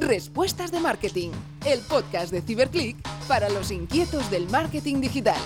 Respuestas 0.00 0.72
de 0.72 0.80
Marketing, 0.80 1.30
el 1.66 1.80
podcast 1.80 2.32
de 2.32 2.40
Ciberclick 2.40 2.96
para 3.28 3.50
los 3.50 3.70
inquietos 3.70 4.30
del 4.30 4.48
marketing 4.48 5.02
digital. 5.02 5.38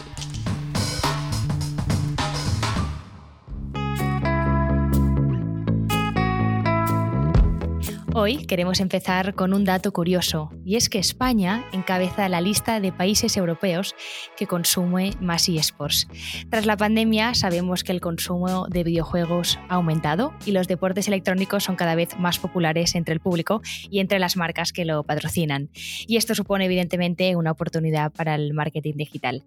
Hoy 8.17 8.47
queremos 8.47 8.79
empezar 8.79 9.35
con 9.35 9.53
un 9.53 9.65
dato 9.65 9.93
curioso, 9.93 10.53
y 10.65 10.77
es 10.77 10.89
que 10.89 11.01
España 11.01 11.65
encabeza 11.73 12.29
la 12.29 12.41
lista 12.41 12.79
de 12.79 12.93
países 12.93 13.37
europeos 13.37 13.97
que 14.37 14.47
consume 14.47 15.11
más 15.21 15.49
eSports. 15.49 16.07
Tras 16.49 16.65
la 16.65 16.77
pandemia 16.77 17.35
sabemos 17.35 17.83
que 17.83 17.91
el 17.91 18.01
consumo 18.01 18.69
de 18.69 18.85
videojuegos 18.85 19.59
ha 19.69 19.75
aumentado 19.75 20.33
y 20.47 20.53
los 20.53 20.69
deportes 20.69 21.09
electrónicos 21.09 21.65
son 21.65 21.75
cada 21.75 21.97
vez 21.97 22.17
más 22.17 22.39
populares 22.39 22.95
entre 22.95 23.15
el 23.15 23.19
público 23.19 23.63
y 23.91 23.99
entre 23.99 24.21
las 24.21 24.37
marcas 24.37 24.73
que 24.73 24.85
lo 24.85 25.03
patrocinan. 25.03 25.71
Y 26.07 26.17
esto 26.17 26.37
supone 26.37 26.67
evidentemente 26.67 27.35
una 27.35 27.51
oportunidad 27.51 28.13
para 28.13 28.37
el 28.37 28.55
marketing 28.55 28.95
digital. 28.95 29.43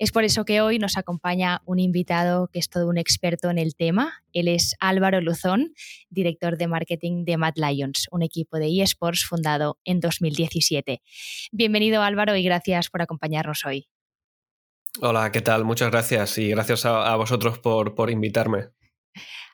Es 0.00 0.10
por 0.10 0.24
eso 0.24 0.44
que 0.44 0.60
hoy 0.60 0.80
nos 0.80 0.96
acompaña 0.96 1.62
un 1.66 1.78
invitado 1.78 2.48
que 2.48 2.58
es 2.58 2.68
todo 2.68 2.88
un 2.88 2.98
experto 2.98 3.48
en 3.48 3.58
el 3.58 3.76
tema. 3.76 4.24
Él 4.32 4.48
es 4.48 4.74
Álvaro 4.80 5.20
Luzón, 5.20 5.72
director 6.10 6.58
de 6.58 6.66
marketing 6.66 7.24
de 7.24 7.36
Mad 7.36 7.54
Lions 7.54 8.07
un 8.10 8.22
equipo 8.22 8.58
de 8.58 8.82
eSports 8.82 9.24
fundado 9.24 9.78
en 9.84 10.00
2017. 10.00 11.02
Bienvenido 11.52 12.02
Álvaro 12.02 12.36
y 12.36 12.42
gracias 12.42 12.90
por 12.90 13.02
acompañarnos 13.02 13.64
hoy. 13.64 13.88
Hola, 15.00 15.30
¿qué 15.30 15.40
tal? 15.40 15.64
Muchas 15.64 15.90
gracias 15.90 16.38
y 16.38 16.50
gracias 16.50 16.84
a, 16.84 17.14
vosotros 17.16 17.58
por, 17.58 17.94
por 17.94 18.10
invitarme. 18.10 18.70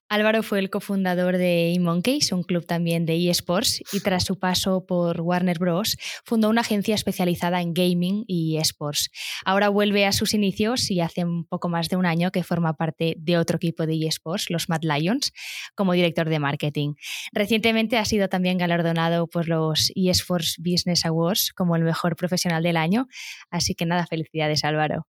Álvaro 0.09 0.43
fue 0.43 0.59
el 0.59 0.71
cofundador 0.71 1.39
de 1.39 1.73
eMonkeys, 1.73 2.33
un 2.33 2.43
club 2.43 2.67
también 2.67 3.07
de 3.07 3.31
eSports, 3.31 3.83
y 3.93 4.01
tras 4.01 4.25
su 4.25 4.39
paso 4.39 4.85
por 4.87 5.21
Warner 5.21 5.59
Bros., 5.59 5.97
fundó 6.25 6.51
una 6.51 6.61
agencia 6.61 6.95
especializada 6.95 7.61
en 7.63 7.73
gaming 7.73 8.25
y 8.27 8.59
eSports. 8.59 9.11
Ahora 9.45 9.71
vuelve 9.71 10.07
a 10.07 10.13
sus 10.13 10.35
inicios 10.35 10.91
y 10.91 11.01
hace 11.01 11.25
un 11.25 11.47
poco 11.47 11.69
más 11.69 11.89
de 11.89 11.97
un 11.97 12.07
año 12.07 12.31
que 12.31 12.45
forma 12.45 12.75
parte 12.75 13.15
de 13.19 13.39
otro 13.39 13.57
equipo 13.57 13.87
de 13.87 14.07
eSports, 14.07 14.51
los 14.51 14.69
Mad 14.69 14.83
Lions, 14.83 15.33
como 15.75 15.95
director 15.95 16.29
de 16.29 16.39
marketing. 16.39 16.95
Recientemente 17.33 17.97
ha 17.97 18.05
sido 18.05 18.29
también 18.29 18.59
galardonado 18.59 19.27
por 19.27 19.49
los 19.49 19.91
eSports 19.95 20.57
Business 20.59 21.07
Awards 21.07 21.53
como 21.55 21.77
el 21.77 21.83
mejor 21.83 22.17
profesional 22.17 22.63
del 22.63 22.77
año, 22.77 23.09
así 23.51 23.75
que 23.75 23.87
nada, 23.87 24.07
felicidades 24.07 24.65
Álvaro. 24.65 25.07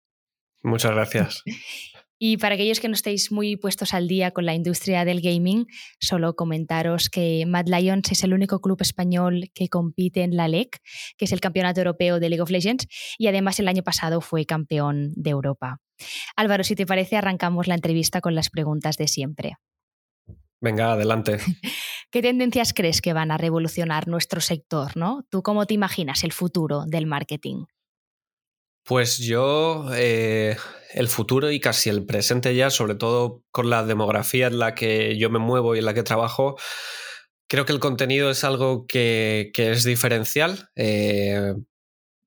Muchas 0.64 0.91
gracias. 0.91 1.44
Y 2.17 2.38
para 2.38 2.55
aquellos 2.55 2.80
que 2.80 2.88
no 2.88 2.94
estéis 2.94 3.31
muy 3.31 3.58
puestos 3.58 3.94
al 3.94 4.08
día 4.08 4.31
con 4.31 4.45
la 4.45 4.53
industria 4.53 5.03
del 5.03 5.21
gaming, 5.21 5.67
solo 5.99 6.35
comentaros 6.35 7.09
que 7.09 7.45
Mad 7.45 7.67
Lions 7.67 8.11
es 8.11 8.23
el 8.23 8.33
único 8.33 8.61
club 8.61 8.81
español 8.81 9.52
que 9.53 9.67
compite 9.67 10.23
en 10.23 10.35
la 10.35 10.47
LEC, 10.47 10.80
que 11.17 11.25
es 11.25 11.31
el 11.31 11.41
campeonato 11.41 11.81
europeo 11.81 12.19
de 12.19 12.30
League 12.30 12.41
of 12.41 12.49
Legends, 12.49 12.88
y 13.17 13.27
además 13.27 13.59
el 13.59 13.67
año 13.67 13.83
pasado 13.83 14.22
fue 14.22 14.45
campeón 14.45 15.11
de 15.16 15.31
Europa. 15.31 15.81
Álvaro, 16.35 16.63
si 16.63 16.75
te 16.75 16.85
parece, 16.85 17.17
arrancamos 17.17 17.67
la 17.67 17.75
entrevista 17.75 18.22
con 18.22 18.35
las 18.35 18.50
preguntas 18.50 18.97
de 18.97 19.07
siempre. 19.07 19.57
Venga, 20.61 20.94
adelante. 20.94 21.38
¿Qué 22.11 22.22
tendencias 22.22 22.73
crees 22.73 23.02
que 23.02 23.13
van 23.13 23.31
a 23.31 23.38
revolucionar 23.38 24.07
nuestro 24.07 24.39
sector? 24.39 24.95
¿no? 24.95 25.25
¿Tú 25.29 25.44
cómo 25.44 25.66
te 25.66 25.73
imaginas 25.73 26.23
el 26.23 26.31
futuro 26.31 26.85
del 26.85 27.07
marketing? 27.07 27.66
Pues 28.86 29.17
yo, 29.17 29.88
eh, 29.95 30.58
el 30.94 31.08
futuro 31.08 31.50
y 31.50 31.59
casi 31.59 31.89
el 31.89 32.05
presente 32.05 32.55
ya, 32.55 32.69
sobre 32.69 32.94
todo 32.94 33.44
con 33.50 33.72
la 33.72 33.83
demografía 33.83 34.45
en 34.45 34.59
la 34.59 34.75
que 34.75 35.17
yo 35.17 35.31
me 35.31 35.39
muevo 35.39 35.75
y 35.75 35.80
en 35.80 35.86
la 35.86 35.95
que 35.95 36.03
trabajo, 36.03 36.55
creo 37.47 37.66
que 37.66 37.73
el 37.73 37.80
contenido 37.80 38.30
es 38.30 38.44
algo 38.44 38.86
que, 38.86 39.52
es 39.56 39.83
diferencial. 39.86 40.69
Eh, 40.75 41.56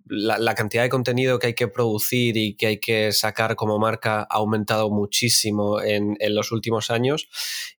la, 0.09 0.55
cantidad 0.55 0.83
de 0.83 0.89
contenido 0.89 1.39
que 1.39 1.49
hay 1.49 1.55
que 1.55 1.69
producir 1.69 2.37
y 2.37 2.57
que 2.57 2.67
hay 2.67 2.81
que 2.81 3.13
sacar 3.13 3.57
como 3.57 3.79
marca 3.79 4.21
ha 4.23 4.37
aumentado 4.37 4.91
muchísimo 4.91 5.81
en, 5.81 6.17
los 6.31 6.53
últimos 6.53 6.91
años. 6.91 7.29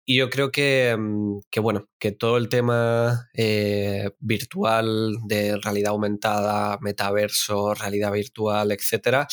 Y 0.05 0.17
yo 0.17 0.29
creo 0.29 0.51
que, 0.51 0.95
mm, 0.97 1.39
bueno, 1.61 1.89
que 1.99 2.11
todo 2.11 2.37
el 2.37 2.49
tema 2.49 3.29
eh, 3.33 4.11
virtual 4.19 5.17
de 5.27 5.57
realidad 5.57 5.91
aumentada, 5.91 6.77
metaverso, 6.81 7.73
realidad 7.73 8.11
virtual, 8.11 8.71
etcétera, 8.71 9.27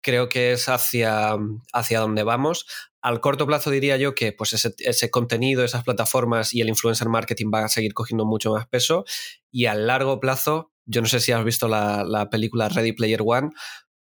creo 0.00 0.28
que 0.28 0.52
es 0.52 0.68
hacia, 0.68 1.36
hacia 1.72 2.00
donde 2.00 2.22
vamos. 2.22 2.66
Al 3.00 3.20
corto 3.20 3.46
plazo 3.46 3.70
diría 3.70 3.96
yo 3.96 4.14
que 4.14 4.32
pues 4.32 4.52
ese, 4.52 4.74
ese, 4.78 5.10
contenido, 5.10 5.64
esas 5.64 5.84
plataformas 5.84 6.52
y 6.52 6.60
el 6.60 6.68
influencer 6.68 7.08
marketing 7.08 7.50
van 7.50 7.64
a 7.64 7.68
seguir 7.68 7.94
cogiendo 7.94 8.24
mucho 8.24 8.52
más 8.52 8.66
peso. 8.66 9.04
Y 9.50 9.66
a 9.66 9.74
largo 9.74 10.20
plazo, 10.20 10.72
yo 10.88 11.00
no 11.00 11.06
sé 11.06 11.20
si 11.20 11.32
has 11.32 11.44
visto 11.44 11.68
la, 11.68 12.28
película 12.30 12.68
Ready 12.68 12.92
Player 12.92 13.20
One, 13.24 13.50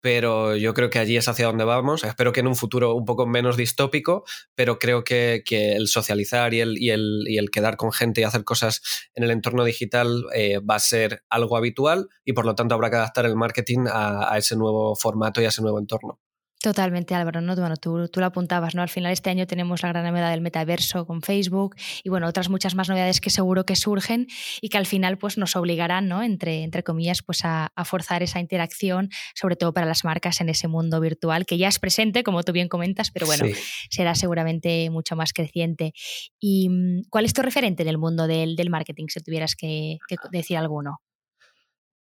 pero 0.01 0.56
yo 0.56 0.75
creo 0.75 0.91
que 0.91 1.00
allí 1.00 1.18
es 1.18 1.28
hacia 1.28 1.47
donde 1.47 1.66
vamos. 1.66 2.03
Espero 2.03 2.31
que 2.31 2.41
en 2.41 2.47
un 2.47 2.56
futuro 2.56 2.94
un 2.94 3.06
poco 3.06 3.25
menos 3.25 3.57
distópico, 3.57 4.23
pero 4.53 4.78
creo 4.78 5.03
que, 5.03 5.44
el 5.50 5.88
socializar 5.88 6.53
y 6.53 6.62
el, 6.62 6.78
y, 6.78 6.91
el, 6.91 7.50
quedar 7.51 7.75
con 7.75 7.91
gente 7.91 8.22
y 8.22 8.24
hacer 8.24 8.44
cosas 8.44 8.81
en 9.16 9.24
el 9.24 9.31
entorno 9.31 9.63
digital 9.63 10.25
eh, 10.35 10.59
va 10.59 10.75
a 10.75 10.79
ser 10.79 11.24
algo 11.29 11.57
habitual 11.57 12.07
y 12.24 12.34
por 12.34 12.45
lo 12.45 12.53
tanto 12.53 12.75
habrá 12.75 12.91
que 12.91 12.97
adaptar 12.97 13.25
el 13.25 13.35
marketing 13.35 13.85
a 13.91 14.38
ese 14.38 14.56
nuevo 14.56 14.95
formato 14.95 15.41
y 15.41 15.45
a 15.45 15.50
ese 15.50 15.63
nuevo 15.63 15.79
entorno. 15.79 16.19
Totalmente, 16.65 17.13
Álvaro, 17.13 17.41
¿no? 17.41 17.55
Bueno, 17.55 17.77
tú, 17.77 18.07
tú, 18.07 18.19
lo 18.19 18.25
apuntabas, 18.25 18.73
¿no? 18.73 18.81
Al 18.81 18.89
final 18.89 19.11
este 19.11 19.29
año 19.29 19.45
tenemos 19.45 19.83
la 19.83 19.89
gran 19.89 20.03
novedad 20.03 20.31
del 20.31 20.41
metaverso 20.41 21.05
con 21.05 21.21
Facebook 21.21 21.75
y 22.03 22.09
bueno, 22.09 22.27
otras 22.27 22.49
muchas 22.49 22.73
más 22.73 22.89
novedades 22.89 23.21
que 23.21 23.29
seguro 23.29 23.67
que 23.67 23.75
surgen 23.75 24.25
y 24.61 24.69
que 24.69 24.79
al 24.79 24.87
final 24.87 25.19
pues 25.19 25.37
nos 25.37 25.55
obligarán, 25.55 26.07
¿no? 26.07 26.23
Entre, 26.23 26.63
entre 26.63 26.81
comillas, 26.81 27.21
pues 27.21 27.41
a, 27.43 27.71
forzar 27.83 28.23
esa 28.23 28.39
interacción, 28.39 29.11
sobre 29.35 29.55
todo 29.57 29.75
para 29.75 29.85
las 29.85 30.03
marcas 30.03 30.41
en 30.41 30.49
ese 30.49 30.67
mundo 30.67 30.99
virtual 30.99 31.45
que 31.45 31.59
ya 31.59 31.67
es 31.67 31.77
presente, 31.77 32.23
como 32.23 32.41
tú 32.41 32.51
bien 32.51 32.67
comentas, 32.67 33.11
pero 33.11 33.27
bueno, 33.27 33.45
será 33.91 34.15
seguramente 34.15 34.89
mucho 34.89 35.15
más 35.15 35.33
creciente. 35.33 35.93
¿Y 36.39 36.69
mm, 36.69 37.03
cuál 37.11 37.25
es 37.25 37.33
tu 37.33 37.43
referente 37.43 37.83
en 37.83 37.89
el 37.89 37.99
mundo 37.99 38.25
del, 38.25 38.55
del 38.55 38.71
marketing, 38.71 39.05
si 39.09 39.19
tuvieras 39.19 39.55
que, 39.55 39.99
que 40.07 40.15
decir 40.31 40.57
alguno? 40.57 40.99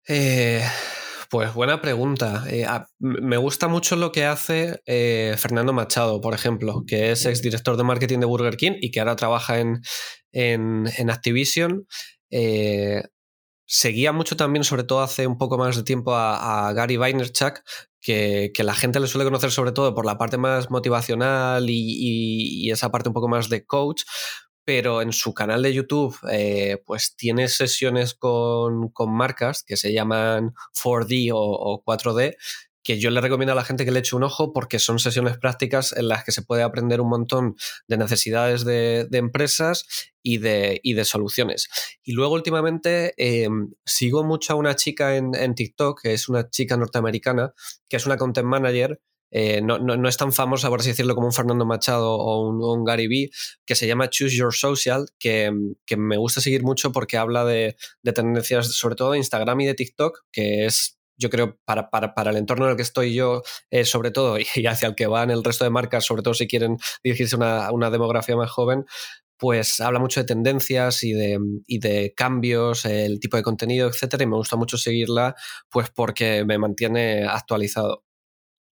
Eh 0.07 0.63
pues 1.33 1.55
buena 1.55 1.81
pregunta. 1.81 2.45
Eh, 2.47 2.67
me 2.99 3.39
gusta 3.39 3.67
mucho 3.67 3.97
lo 3.97 4.13
que 4.13 4.27
hace 4.27 4.83
eh, 4.85 5.35
Fernando 5.39 5.73
Machado, 5.73 6.21
por 6.21 6.35
ejemplo, 6.35 6.85
que 6.87 7.11
es 7.11 7.25
exdirector 7.25 7.79
de 7.79 7.85
marketing 7.85 8.19
de 8.19 8.27
Burger 8.27 8.59
King 8.59 8.73
y 8.83 8.91
que 8.91 9.01
ahora 9.01 9.17
trabaja 9.17 9.59
en, 9.59 9.81
en, 10.33 11.09
Activision. 11.09 11.87
Eh, 12.31 13.03
seguía 13.65 14.13
mucho 14.13 14.37
también, 14.37 14.63
sobre 14.63 14.85
todo 14.85 15.01
hace 15.01 15.27
un 15.27 15.39
poco 15.39 15.57
más 15.57 15.75
de 15.75 15.85
tiempo, 15.85 16.15
a, 16.15 16.71
Gary 16.75 16.99
Vaynerchuk, 16.99 17.63
que, 18.03 18.51
que, 18.53 18.63
la 18.63 18.75
gente 18.75 19.01
le 19.01 19.07
suele 19.07 19.25
conocer 19.25 19.51
sobre 19.53 19.73
todo 19.73 19.95
por 19.95 20.05
la 20.05 20.19
parte 20.19 20.37
más 20.37 20.71
motivacional 20.71 21.71
y, 21.71 22.67
y, 22.67 22.71
esa 22.71 22.91
parte 22.91 23.09
un 23.09 23.15
poco 23.15 23.29
más 23.29 23.49
de 23.49 23.65
coach, 23.65 24.03
pero 24.65 25.03
en 25.03 25.13
su 25.13 25.35
canal 25.35 25.63
de 25.63 25.75
YouTube 25.75 26.17
eh, 26.31 26.83
pues 26.87 27.17
tiene 27.17 27.49
sesiones 27.49 28.15
con, 28.15 28.93
marcas 29.09 29.65
que 29.65 29.77
se 29.77 29.93
llaman 29.93 30.55
4D 30.83 31.31
o, 31.35 31.83
4D 31.85 32.37
que 32.85 32.99
yo 32.99 33.11
le 33.11 33.21
recomiendo 33.21 33.53
a 33.53 33.57
la 33.57 33.65
gente 33.65 33.85
que 33.85 33.93
le 33.93 34.01
eche 34.01 34.17
un 34.17 34.25
ojo 34.25 34.53
porque 34.53 34.81
son 34.81 34.99
sesiones 34.99 35.39
prácticas 35.39 35.93
en 35.93 36.09
las 36.09 36.25
que 36.25 36.33
se 36.33 36.43
puede 36.43 36.65
aprender 36.65 37.01
un 37.01 37.11
montón 37.11 37.55
de 37.87 37.97
necesidades 37.97 38.65
de, 38.65 39.07
empresas 39.13 39.87
y 40.21 40.39
de, 40.39 40.81
de, 40.83 41.05
soluciones. 41.05 41.69
Y 42.03 42.13
luego 42.13 42.35
últimamente 42.35 43.15
eh, 43.19 43.49
sigo 43.85 44.25
mucho 44.25 44.55
a 44.55 44.57
una 44.57 44.75
chica 44.75 45.17
en, 45.17 45.33
en 45.37 45.55
TikTok, 45.55 46.03
que 46.03 46.13
es 46.13 46.29
una 46.29 46.51
chica 46.51 46.77
norteamericana, 46.77 47.55
que 47.89 47.99
es 47.99 48.07
una 48.07 48.17
content 48.17 48.49
manager 48.49 49.01
eh, 49.35 49.63
no, 49.63 50.09
es 50.09 50.17
tan 50.19 50.31
famosa, 50.31 50.69
por 50.69 50.81
así 50.81 50.91
decirlo, 50.91 51.15
como 51.15 51.27
un 51.27 51.33
Fernando 51.33 51.65
Machado 51.65 52.15
o 52.15 52.47
un, 52.47 52.85
Gary 52.85 53.09
Vee, 53.09 53.31
que 53.65 53.75
se 53.75 53.87
llama 53.87 54.11
Choose 54.11 54.37
Your 54.37 54.55
Social, 54.55 55.07
que, 55.19 55.51
me 55.97 56.17
gusta 56.19 56.43
seguir 56.43 56.63
mucho 56.63 56.93
porque 56.93 57.17
habla 57.17 57.45
de, 57.47 57.77
tendencias, 58.15 58.75
sobre 58.75 58.95
todo 58.95 59.13
de 59.13 59.19
Instagram 59.19 59.63
y 59.63 59.67
de 59.67 59.75
TikTok, 59.75 60.25
que 60.31 60.67
es 60.67 60.99
yo 61.19 61.31
creo, 61.31 61.57
para, 61.65 61.89
para, 61.91 62.31
el 62.31 62.37
entorno 62.37 62.65
en 62.65 62.73
el 62.73 62.77
que 62.77 62.83
estoy 62.83 63.15
yo, 63.15 63.43
eh, 63.71 63.85
sobre 63.85 64.11
todo, 64.11 64.39
y 64.57 64.67
hacia 64.67 64.89
el 64.89 64.95
que 64.95 65.07
van 65.07 65.31
el 65.31 65.45
resto 65.45 65.65
de 65.65 65.71
marcas, 65.71 66.05
sobre 66.05 66.23
todo 66.23 66.35
si 66.35 66.47
quieren 66.47 66.77
dirigirse 67.03 67.37
a 67.41 67.71
una, 67.73 67.91
demografía 67.91 68.37
más 68.37 68.51
joven, 68.51 68.85
pues 69.39 69.81
habla 69.81 69.99
mucho 69.99 70.21
de 70.21 70.27
tendencias 70.27 71.05
y 71.05 71.13
de, 71.13 71.39
y 71.67 71.79
de, 71.79 72.13
cambios, 72.15 72.85
el 72.85 73.19
tipo 73.21 73.37
de 73.37 73.43
contenido, 73.43 73.89
etcétera, 73.89 74.25
y 74.25 74.27
me 74.27 74.37
gusta 74.37 74.57
mucho 74.57 74.77
seguirla, 74.77 75.35
pues 75.71 75.91
porque 75.91 76.45
me 76.45 76.59
mantiene 76.59 77.25
actualizado. 77.25 78.05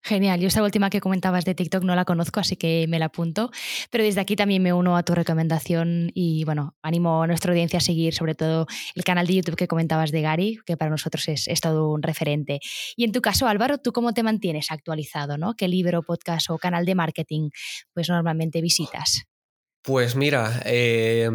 Genial, 0.07 0.39
yo 0.39 0.47
esta 0.49 0.61
última 0.61 0.91
que 0.91 1.01
comentabas 1.01 1.45
de 1.45 1.55
TikTok 1.55 1.83
no 1.83 1.95
la 1.95 2.05
conozco, 2.05 2.39
así 2.39 2.55
que 2.55 2.85
me 2.87 2.99
la 2.99 3.05
apunto, 3.05 3.49
pero 3.89 4.03
desde 4.03 4.21
aquí 4.21 4.35
también 4.35 4.61
me 4.61 4.71
uno 4.71 4.97
a 4.97 5.01
tu 5.01 5.15
recomendación 5.15 6.11
y 6.13 6.43
bueno, 6.43 6.75
animo 6.83 7.23
a 7.23 7.27
nuestra 7.27 7.51
audiencia 7.51 7.77
a 7.77 7.81
seguir 7.81 8.13
sobre 8.13 8.35
todo 8.35 8.67
el 8.93 9.03
canal 9.03 9.25
de 9.25 9.33
YouTube 9.33 9.55
que 9.55 9.67
comentabas 9.67 10.11
de 10.11 10.21
Gary, 10.21 10.59
que 10.63 10.77
para 10.77 10.91
nosotros 10.91 11.27
es, 11.27 11.59
todo 11.59 11.91
un 11.91 12.03
referente. 12.03 12.59
Y 12.95 13.03
en 13.03 13.13
tu 13.13 13.21
caso, 13.21 13.47
Álvaro, 13.47 13.79
¿tú 13.79 13.93
cómo 13.93 14.13
te 14.13 14.21
mantienes 14.21 14.69
actualizado? 14.69 15.39
¿no? 15.39 15.55
¿Qué 15.55 15.67
libro, 15.67 16.03
podcast 16.03 16.51
o 16.51 16.59
canal 16.59 16.85
de 16.85 16.93
marketing 16.93 17.49
pues 17.91 18.07
normalmente 18.07 18.61
visitas? 18.61 19.23
Pues 19.81 20.15
mira, 20.15 20.61
eh, 20.65 21.31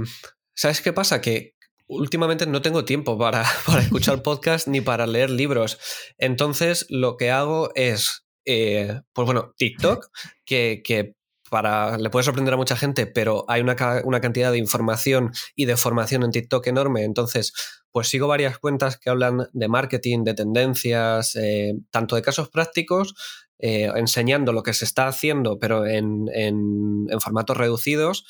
¿sabes 0.54 0.80
qué 0.80 0.92
pasa? 0.92 1.20
Que 1.20 1.56
últimamente 1.88 2.46
no 2.46 2.62
tengo 2.62 2.84
tiempo 2.84 3.18
para, 3.18 3.44
para 3.66 3.80
escuchar 3.80 4.22
podcast 4.22 4.68
ni 4.68 4.80
para 4.80 5.08
leer 5.08 5.30
libros. 5.30 5.80
Entonces, 6.18 6.86
lo 6.88 7.16
que 7.16 7.32
hago 7.32 7.72
es, 7.74 8.29
eh, 8.44 9.00
pues 9.12 9.26
bueno, 9.26 9.54
TikTok, 9.56 10.08
que, 10.44 11.14
para, 11.50 11.98
le 11.98 12.10
puede 12.10 12.24
sorprender 12.24 12.54
a 12.54 12.56
mucha 12.56 12.76
gente, 12.76 13.06
pero 13.06 13.44
hay 13.48 13.60
una, 13.60 13.76
una, 14.04 14.20
cantidad 14.20 14.52
de 14.52 14.58
información 14.58 15.32
y 15.56 15.64
de 15.64 15.76
formación 15.76 16.22
en 16.22 16.30
TikTok 16.30 16.66
enorme. 16.68 17.02
Entonces, 17.02 17.52
pues 17.90 18.08
sigo 18.08 18.28
varias 18.28 18.58
cuentas 18.58 18.98
que 18.98 19.10
hablan 19.10 19.48
de 19.52 19.68
marketing, 19.68 20.22
de 20.22 20.34
tendencias, 20.34 21.34
eh, 21.34 21.74
tanto 21.90 22.14
de 22.14 22.22
casos 22.22 22.50
prácticos, 22.50 23.14
eh, 23.58 23.90
enseñando 23.96 24.52
lo 24.52 24.62
que 24.62 24.72
se 24.72 24.84
está 24.84 25.08
haciendo, 25.08 25.58
pero 25.58 25.86
en, 25.86 26.28
en, 26.32 27.08
formatos 27.20 27.56
reducidos, 27.56 28.24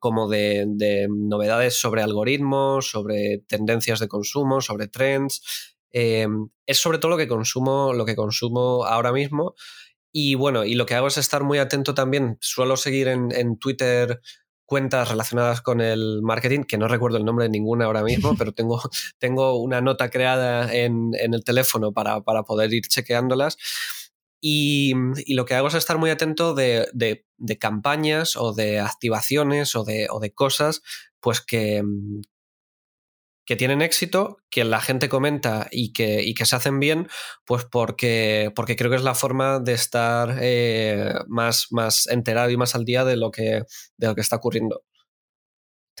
como 0.00 0.28
de, 0.28 1.06
novedades 1.08 1.80
sobre 1.80 2.02
algoritmos, 2.02 2.90
sobre 2.90 3.38
tendencias 3.46 4.00
de 4.00 4.08
consumo, 4.08 4.60
sobre 4.60 4.88
trends. 4.88 5.71
Eh, 5.92 6.26
es 6.66 6.78
sobre 6.78 6.98
todo 6.98 7.10
lo 7.10 7.16
que 7.16 7.28
consumo, 7.28 7.92
lo 7.92 8.04
que 8.04 8.16
consumo 8.16 8.84
ahora 8.84 9.12
mismo. 9.12 9.54
Y 10.12 10.34
bueno, 10.34 10.64
y 10.64 10.74
lo 10.74 10.86
que 10.86 10.94
hago 10.94 11.06
es 11.06 11.18
estar 11.18 11.42
muy 11.42 11.58
atento 11.58 11.94
también. 11.94 12.36
Suelo 12.40 12.76
seguir 12.76 13.08
en, 13.08 13.32
en 13.32 13.58
Twitter 13.58 14.20
cuentas 14.72 15.10
relacionadas 15.10 15.60
con 15.60 15.82
el 15.82 16.20
marketing, 16.22 16.64
que 16.64 16.78
no 16.78 16.88
recuerdo 16.88 17.18
el 17.18 17.26
nombre 17.26 17.44
de 17.44 17.50
ninguna 17.50 17.84
ahora 17.84 18.02
mismo, 18.02 18.34
pero 18.38 18.52
tengo, 18.52 18.80
tengo 19.18 19.60
una 19.60 19.80
nota 19.80 20.08
creada 20.08 20.74
en, 20.74 21.10
en 21.18 21.34
el 21.34 21.44
teléfono 21.44 21.92
para, 21.92 22.22
para, 22.22 22.42
poder 22.42 22.72
ir 22.72 22.86
chequeándolas. 22.88 23.58
Y, 24.40 24.94
y, 25.26 25.34
lo 25.34 25.44
que 25.44 25.54
hago 25.54 25.68
es 25.68 25.74
estar 25.74 25.98
muy 25.98 26.08
atento 26.08 26.54
de, 26.54 26.88
de, 26.94 27.26
de 27.36 27.58
campañas 27.58 28.34
o 28.34 28.54
de 28.54 28.80
activaciones 28.80 29.76
o 29.76 29.84
de, 29.84 30.08
o 30.10 30.20
de 30.20 30.32
cosas 30.32 30.82
pues 31.20 31.40
que, 31.40 31.84
que 33.44 33.56
tienen 33.56 33.82
éxito, 33.82 34.38
que 34.50 34.64
la 34.64 34.80
gente 34.80 35.08
comenta 35.08 35.68
y 35.70 35.92
que, 35.92 36.22
y 36.22 36.34
que 36.34 36.46
se 36.46 36.56
hacen 36.56 36.80
bien, 36.80 37.08
pues 37.44 37.64
porque, 37.64 38.52
porque 38.54 38.76
creo 38.76 38.90
que 38.90 38.96
es 38.96 39.02
la 39.02 39.14
forma 39.14 39.58
de 39.58 39.72
estar 39.72 40.38
eh, 40.40 41.12
más, 41.28 41.66
más 41.70 42.06
enterado 42.08 42.50
y 42.50 42.56
más 42.56 42.74
al 42.74 42.84
día 42.84 43.04
de 43.04 43.16
lo 43.16 43.30
que, 43.30 43.62
de 43.96 44.06
lo 44.06 44.14
que 44.14 44.20
está 44.20 44.36
ocurriendo. 44.36 44.82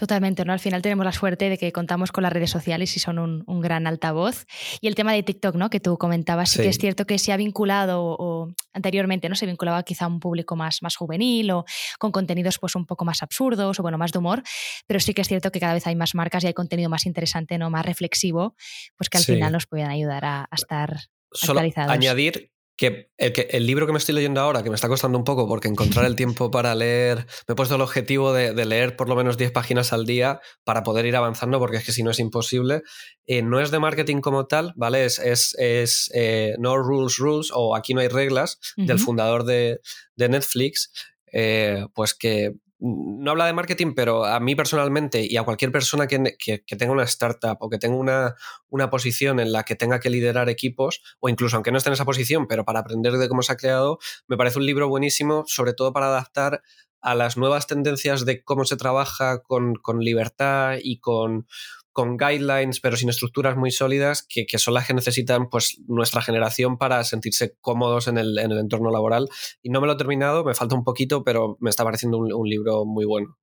Totalmente, 0.02 0.44
¿no? 0.44 0.52
Al 0.52 0.58
final 0.58 0.82
tenemos 0.82 1.04
la 1.04 1.12
suerte 1.12 1.48
de 1.48 1.56
que 1.56 1.70
contamos 1.70 2.10
con 2.10 2.24
las 2.24 2.32
redes 2.32 2.50
sociales 2.50 2.96
y 2.96 2.98
son 2.98 3.20
un, 3.20 3.44
un 3.46 3.60
gran 3.60 3.86
altavoz. 3.86 4.46
Y 4.80 4.88
el 4.88 4.96
tema 4.96 5.12
de 5.12 5.22
TikTok, 5.22 5.54
¿no? 5.54 5.70
Que 5.70 5.78
tú 5.78 5.96
comentabas, 5.96 6.50
sí, 6.50 6.56
sí 6.56 6.62
que 6.64 6.68
es 6.70 6.78
cierto 6.78 7.06
que 7.06 7.20
se 7.20 7.30
ha 7.30 7.36
vinculado, 7.36 8.02
o, 8.02 8.16
o, 8.18 8.48
anteriormente, 8.72 9.28
¿no? 9.28 9.36
Se 9.36 9.46
vinculaba 9.46 9.84
quizá 9.84 10.06
a 10.06 10.08
un 10.08 10.18
público 10.18 10.56
más, 10.56 10.82
más 10.82 10.96
juvenil 10.96 11.52
o 11.52 11.64
con 12.00 12.10
contenidos 12.10 12.58
pues 12.58 12.74
un 12.74 12.84
poco 12.84 13.04
más 13.04 13.22
absurdos 13.22 13.78
o 13.78 13.82
bueno, 13.82 13.96
más 13.96 14.10
de 14.10 14.18
humor, 14.18 14.42
pero 14.88 14.98
sí 14.98 15.14
que 15.14 15.22
es 15.22 15.28
cierto 15.28 15.52
que 15.52 15.60
cada 15.60 15.74
vez 15.74 15.86
hay 15.86 15.94
más 15.94 16.16
marcas 16.16 16.42
y 16.42 16.48
hay 16.48 16.52
contenido 16.52 16.90
más 16.90 17.06
interesante, 17.06 17.56
¿no? 17.56 17.70
Más 17.70 17.86
reflexivo, 17.86 18.56
pues 18.96 19.08
que 19.08 19.18
al 19.18 19.22
sí. 19.22 19.34
final 19.34 19.52
nos 19.52 19.68
pueden 19.68 19.88
ayudar 19.88 20.24
a, 20.24 20.48
a 20.50 20.54
estar 20.56 20.96
Solo 21.30 21.60
añadir 21.60 22.51
que 22.76 23.10
el, 23.18 23.32
que 23.32 23.48
el, 23.50 23.66
libro 23.66 23.86
que 23.86 23.92
me 23.92 23.98
estoy 23.98 24.14
leyendo 24.14 24.40
ahora, 24.40 24.62
que 24.62 24.70
me 24.70 24.74
está 24.74 24.88
costando 24.88 25.18
un 25.18 25.24
poco 25.24 25.46
porque 25.46 25.68
encontrar 25.68 26.04
el 26.06 26.16
tiempo 26.16 26.50
para 26.50 26.74
leer, 26.74 27.26
me 27.46 27.52
he 27.52 27.54
puesto 27.54 27.74
el 27.74 27.80
objetivo 27.80 28.32
de, 28.32 28.54
de 28.54 28.64
leer 28.64 28.96
por 28.96 29.08
lo 29.08 29.16
menos 29.16 29.36
10 29.36 29.52
páginas 29.52 29.92
al 29.92 30.06
día 30.06 30.40
para 30.64 30.82
poder 30.82 31.06
ir 31.06 31.16
avanzando, 31.16 31.58
porque 31.58 31.76
es 31.76 31.84
que 31.84 31.92
si 31.92 32.02
no 32.02 32.10
es 32.10 32.18
imposible. 32.18 32.82
Eh, 33.26 33.42
no 33.42 33.60
es 33.60 33.70
de 33.70 33.78
marketing 33.78 34.20
como 34.20 34.46
tal, 34.46 34.72
¿vale? 34.76 35.04
Es, 35.04 35.18
es, 35.18 35.54
es 35.58 36.10
eh, 36.14 36.54
No 36.58 36.76
Rules 36.76 37.18
Rules 37.18 37.50
o 37.54 37.76
Aquí 37.76 37.94
no 37.94 38.00
hay 38.00 38.08
reglas, 38.08 38.58
uh 38.76 38.82
-huh. 38.82 38.86
del 38.86 38.98
fundador 38.98 39.44
de, 39.44 39.80
de 40.16 40.28
Netflix, 40.28 40.92
eh, 41.32 41.86
pues 41.94 42.14
que 42.14 42.52
no 42.82 43.30
habla 43.30 43.46
de 43.46 43.52
marketing, 43.52 43.94
pero 43.94 44.24
a 44.24 44.40
mí 44.40 44.56
personalmente 44.56 45.24
y 45.24 45.36
a 45.36 45.44
cualquier 45.44 45.70
persona 45.70 46.08
que, 46.08 46.36
que, 46.36 46.76
tenga 46.76 46.92
una 46.92 47.04
startup 47.04 47.56
o 47.60 47.70
que 47.70 47.78
tenga 47.78 47.96
una, 47.96 48.34
una, 48.70 48.90
posición 48.90 49.38
en 49.38 49.52
la 49.52 49.62
que 49.62 49.76
tenga 49.76 50.00
que 50.00 50.10
liderar 50.10 50.48
equipos, 50.48 51.00
o 51.20 51.28
incluso 51.28 51.56
aunque 51.56 51.70
no 51.70 51.78
esté 51.78 51.90
en 51.90 51.94
esa 51.94 52.04
posición, 52.04 52.48
pero 52.48 52.64
para 52.64 52.80
aprender 52.80 53.12
de 53.12 53.28
cómo 53.28 53.42
se 53.42 53.52
ha 53.52 53.56
creado, 53.56 53.98
me 54.26 54.36
parece 54.36 54.58
un 54.58 54.66
libro 54.66 54.88
buenísimo, 54.88 55.44
sobre 55.46 55.74
todo 55.74 55.92
para 55.92 56.06
adaptar 56.06 56.62
a 57.00 57.14
las 57.14 57.36
nuevas 57.36 57.68
tendencias 57.68 58.24
de 58.24 58.42
cómo 58.42 58.64
se 58.64 58.76
trabaja 58.76 59.42
con, 59.42 59.74
con 59.76 60.00
libertad 60.00 60.78
y 60.82 60.98
con 60.98 61.46
con 61.92 62.16
guidelines, 62.16 62.80
pero 62.80 62.96
sin 62.96 63.08
estructuras 63.08 63.56
muy 63.56 63.70
sólidas, 63.70 64.24
que, 64.26 64.46
que, 64.46 64.58
son 64.58 64.74
las 64.74 64.86
que 64.86 64.94
necesitan 64.94 65.48
pues, 65.48 65.80
nuestra 65.86 66.22
generación 66.22 66.78
para 66.78 67.04
sentirse 67.04 67.54
cómodos 67.60 68.08
en 68.08 68.18
el, 68.18 68.38
en 68.38 68.50
el, 68.50 68.58
entorno 68.58 68.90
laboral. 68.90 69.28
Y 69.62 69.70
no 69.70 69.80
me 69.80 69.86
lo 69.86 69.94
he 69.94 69.96
terminado, 69.96 70.44
me 70.44 70.54
falta 70.54 70.74
un 70.74 70.84
poquito, 70.84 71.22
pero 71.24 71.56
me 71.60 71.70
está 71.70 71.84
pareciendo 71.84 72.18
un, 72.18 72.32
un 72.32 72.48
libro 72.48 72.84
muy 72.84 73.04
bueno. 73.04 73.36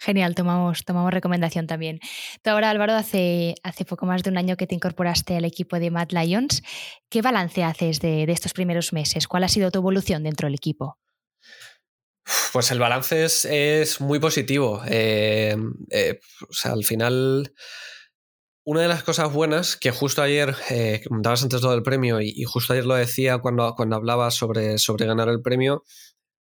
Genial, 0.00 0.36
tomamos, 0.36 0.84
tomamos 0.84 1.12
recomendación 1.12 1.66
también. 1.66 1.98
Tú 2.42 2.50
ahora, 2.50 2.70
Álvaro, 2.70 2.94
hace, 2.94 3.56
hace 3.64 3.84
poco 3.84 4.06
más 4.06 4.22
de 4.22 4.30
un 4.30 4.38
año 4.38 4.56
que 4.56 4.68
te 4.68 4.76
incorporaste 4.76 5.36
al 5.36 5.44
equipo 5.44 5.80
de 5.80 5.90
Mad 5.90 6.10
Lions. 6.10 6.62
¿Qué 7.10 7.20
balance 7.20 7.64
haces 7.64 8.00
de, 8.00 8.24
de 8.24 8.32
estos 8.32 8.52
primeros 8.52 8.92
meses? 8.92 9.26
¿Cuál 9.26 9.42
ha 9.42 9.48
sido 9.48 9.72
tu 9.72 9.80
evolución 9.80 10.22
dentro 10.22 10.46
del 10.46 10.54
equipo? 10.54 10.98
Pues 12.52 12.70
el 12.70 12.78
balance 12.78 13.24
es, 13.24 14.00
muy 14.00 14.18
positivo. 14.18 14.82
Eh, 14.86 15.56
eh, 15.90 16.20
al 16.64 16.84
final, 16.84 17.54
una 18.64 18.82
de 18.82 18.88
las 18.88 19.02
cosas 19.02 19.32
buenas 19.32 19.76
que 19.76 19.90
justo 19.90 20.22
ayer, 20.22 20.54
eh, 20.70 21.00
comentabas 21.06 21.42
antes 21.42 21.62
lo 21.62 21.70
del 21.70 21.82
premio 21.82 22.20
y, 22.20 22.42
justo 22.44 22.72
ayer 22.72 22.86
lo 22.86 22.94
decía 22.94 23.38
cuando, 23.38 23.74
cuando 23.74 23.96
hablaba 23.96 24.30
sobre, 24.30 24.78
sobre 24.78 25.06
ganar 25.06 25.28
el 25.28 25.42
premio, 25.42 25.84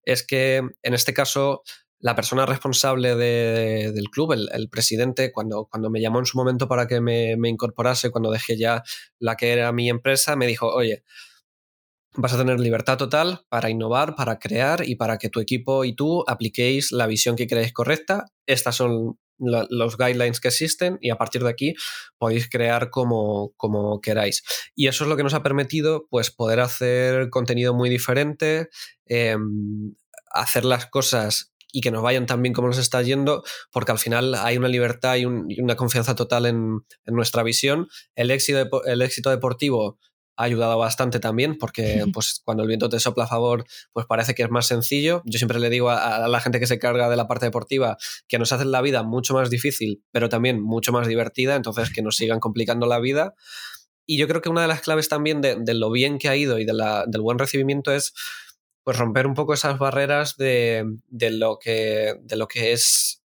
es 0.04 0.26
que 0.26 0.56
en 0.56 0.94
este 0.94 1.14
caso 1.14 1.62
la 2.00 2.14
persona 2.14 2.46
responsable 2.46 3.16
de, 3.16 3.92
del 3.92 4.08
club, 4.10 4.32
el, 4.32 4.68
presidente, 4.70 5.32
cuando, 5.32 5.66
cuando 5.66 5.90
me 5.90 6.00
llamó 6.00 6.20
en 6.20 6.26
su 6.26 6.38
momento 6.38 6.68
para 6.68 6.86
que 6.86 7.00
me 7.00 7.48
incorporase, 7.48 8.10
cuando 8.10 8.30
dejé 8.30 8.56
ya 8.56 8.82
la 9.18 9.36
que 9.36 9.52
era 9.52 9.72
mi 9.72 9.90
empresa, 9.90 10.36
me 10.36 10.46
dijo, 10.46 10.68
oye, 10.72 11.02
vas 12.20 12.32
a 12.32 12.38
tener 12.38 12.58
libertad 12.58 12.98
total 12.98 13.44
para 13.48 13.70
innovar, 13.70 14.16
para 14.16 14.40
crear 14.40 14.86
y 14.86 14.96
para 14.96 15.18
que 15.18 15.28
tu 15.28 15.38
equipo 15.38 15.84
y 15.84 15.94
tú 15.94 16.24
apliquéis 16.26 16.90
la 16.90 17.06
visión 17.06 17.36
que 17.36 17.46
creéis 17.46 17.72
correcta. 17.72 18.26
Estas 18.44 18.74
son 18.74 19.18
los 19.38 19.96
guidelines 19.96 20.40
que 20.40 20.48
existen 20.48 20.98
y 21.00 21.10
a 21.10 21.16
partir 21.16 21.44
de 21.44 21.50
aquí 21.50 21.74
podéis 22.18 22.50
crear 22.50 22.90
como, 22.90 23.52
como 23.56 24.00
queráis. 24.00 24.42
Y 24.74 24.88
eso 24.88 25.04
es 25.04 25.10
lo 25.10 25.16
que 25.16 25.22
nos 25.22 25.32
ha 25.32 25.44
permitido 25.44 26.08
pues, 26.10 26.32
poder 26.32 26.58
hacer 26.58 27.30
contenido 27.30 27.72
muy 27.72 27.88
diferente, 27.88 28.68
eh, 29.06 29.36
hacer 30.32 30.64
las 30.64 30.86
cosas 30.86 31.52
y 31.70 31.82
que 31.82 31.92
nos 31.92 32.02
vayan 32.02 32.26
tan 32.26 32.42
bien 32.42 32.52
como 32.52 32.66
nos 32.66 32.78
está 32.78 33.00
yendo, 33.02 33.44
porque 33.70 33.92
al 33.92 34.00
final 34.00 34.34
hay 34.34 34.56
una 34.56 34.68
libertad 34.68 35.16
y 35.16 35.24
una 35.24 35.76
confianza 35.76 36.16
total 36.16 36.46
en, 36.46 36.80
en, 37.04 37.14
nuestra 37.14 37.44
visión. 37.44 37.86
El 38.16 38.32
éxito, 38.32 38.84
el 38.86 39.02
éxito 39.02 39.30
deportivo 39.30 40.00
ha 40.38 40.44
ayudado 40.44 40.78
bastante 40.78 41.20
también, 41.20 41.58
porque 41.58 42.06
pues, 42.14 42.40
cuando 42.44 42.62
el 42.62 42.68
viento 42.68 42.88
te 42.88 43.00
sopla 43.00 43.24
a 43.24 43.26
favor, 43.26 43.64
pues 43.92 44.06
parece 44.06 44.34
que 44.34 44.44
es 44.44 44.50
más 44.50 44.66
sencillo. 44.66 45.22
Yo 45.24 45.38
siempre 45.38 45.58
le 45.58 45.68
digo 45.68 45.90
a, 45.90 46.24
a, 46.24 46.28
la 46.28 46.40
gente 46.40 46.60
que 46.60 46.66
se 46.66 46.78
carga 46.78 47.10
de 47.10 47.16
la 47.16 47.26
parte 47.26 47.46
deportiva 47.46 47.98
que 48.28 48.38
nos 48.38 48.52
hacen 48.52 48.70
la 48.70 48.80
vida 48.80 49.02
mucho 49.02 49.34
más 49.34 49.50
difícil, 49.50 50.02
pero 50.12 50.28
también 50.28 50.62
mucho 50.62 50.92
más 50.92 51.08
divertida, 51.08 51.56
entonces 51.56 51.92
que 51.92 52.02
nos 52.02 52.16
sigan 52.16 52.40
complicando 52.40 52.86
la 52.86 53.00
vida. 53.00 53.34
Y 54.06 54.16
yo 54.16 54.26
creo 54.26 54.40
que 54.40 54.48
una 54.48 54.62
de 54.62 54.68
las 54.68 54.80
claves 54.80 55.08
también 55.08 55.42
de, 55.42 55.56
de 55.56 55.74
lo 55.74 55.90
bien 55.90 56.18
que 56.18 56.28
ha 56.28 56.36
ido 56.36 56.58
y 56.58 56.64
de 56.64 56.72
la, 56.72 57.04
del 57.06 57.20
buen 57.20 57.38
recibimiento 57.38 57.92
es 57.92 58.14
pues 58.82 58.96
romper 58.96 59.26
un 59.26 59.34
poco 59.34 59.52
esas 59.52 59.78
barreras 59.78 60.38
de, 60.38 60.82
de 61.08 61.30
lo, 61.30 61.58
que, 61.58 62.14
de 62.22 62.36
lo 62.36 62.48
que 62.48 62.72
es 62.72 63.22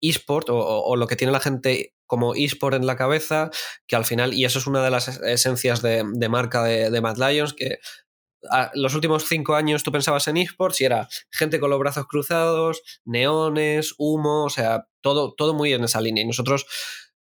eSport 0.00 0.50
o, 0.50 0.56
o, 0.56 0.96
lo 0.96 1.06
que 1.06 1.14
tiene 1.14 1.32
la 1.32 1.38
gente 1.38 1.93
como 2.06 2.34
eSport 2.34 2.76
en 2.76 2.86
la 2.86 2.96
cabeza, 2.96 3.50
que 3.86 3.96
al 3.96 4.04
final, 4.04 4.34
y 4.34 4.44
eso 4.44 4.58
es 4.58 4.66
una 4.66 4.82
de 4.82 4.90
las 4.90 5.08
esencias 5.08 5.82
de, 5.82 6.04
marca 6.28 6.62
de, 6.62 7.00
Mad 7.00 7.16
Lions, 7.16 7.54
que 7.54 7.78
a, 8.50 8.70
los 8.74 8.94
últimos 8.94 9.24
cinco 9.26 9.54
años 9.54 9.82
tú 9.82 9.92
pensabas 9.92 10.28
en 10.28 10.36
eSports 10.36 10.80
y 10.80 10.84
era 10.84 11.08
gente 11.30 11.60
con 11.60 11.70
los 11.70 11.78
brazos 11.78 12.06
cruzados, 12.06 12.82
neones, 13.04 13.94
humo, 13.98 14.44
o 14.44 14.50
sea, 14.50 14.88
todo, 15.00 15.34
todo 15.34 15.54
muy 15.54 15.72
en 15.72 15.84
esa 15.84 16.00
línea. 16.00 16.22
Y 16.22 16.26
nosotros 16.26 16.66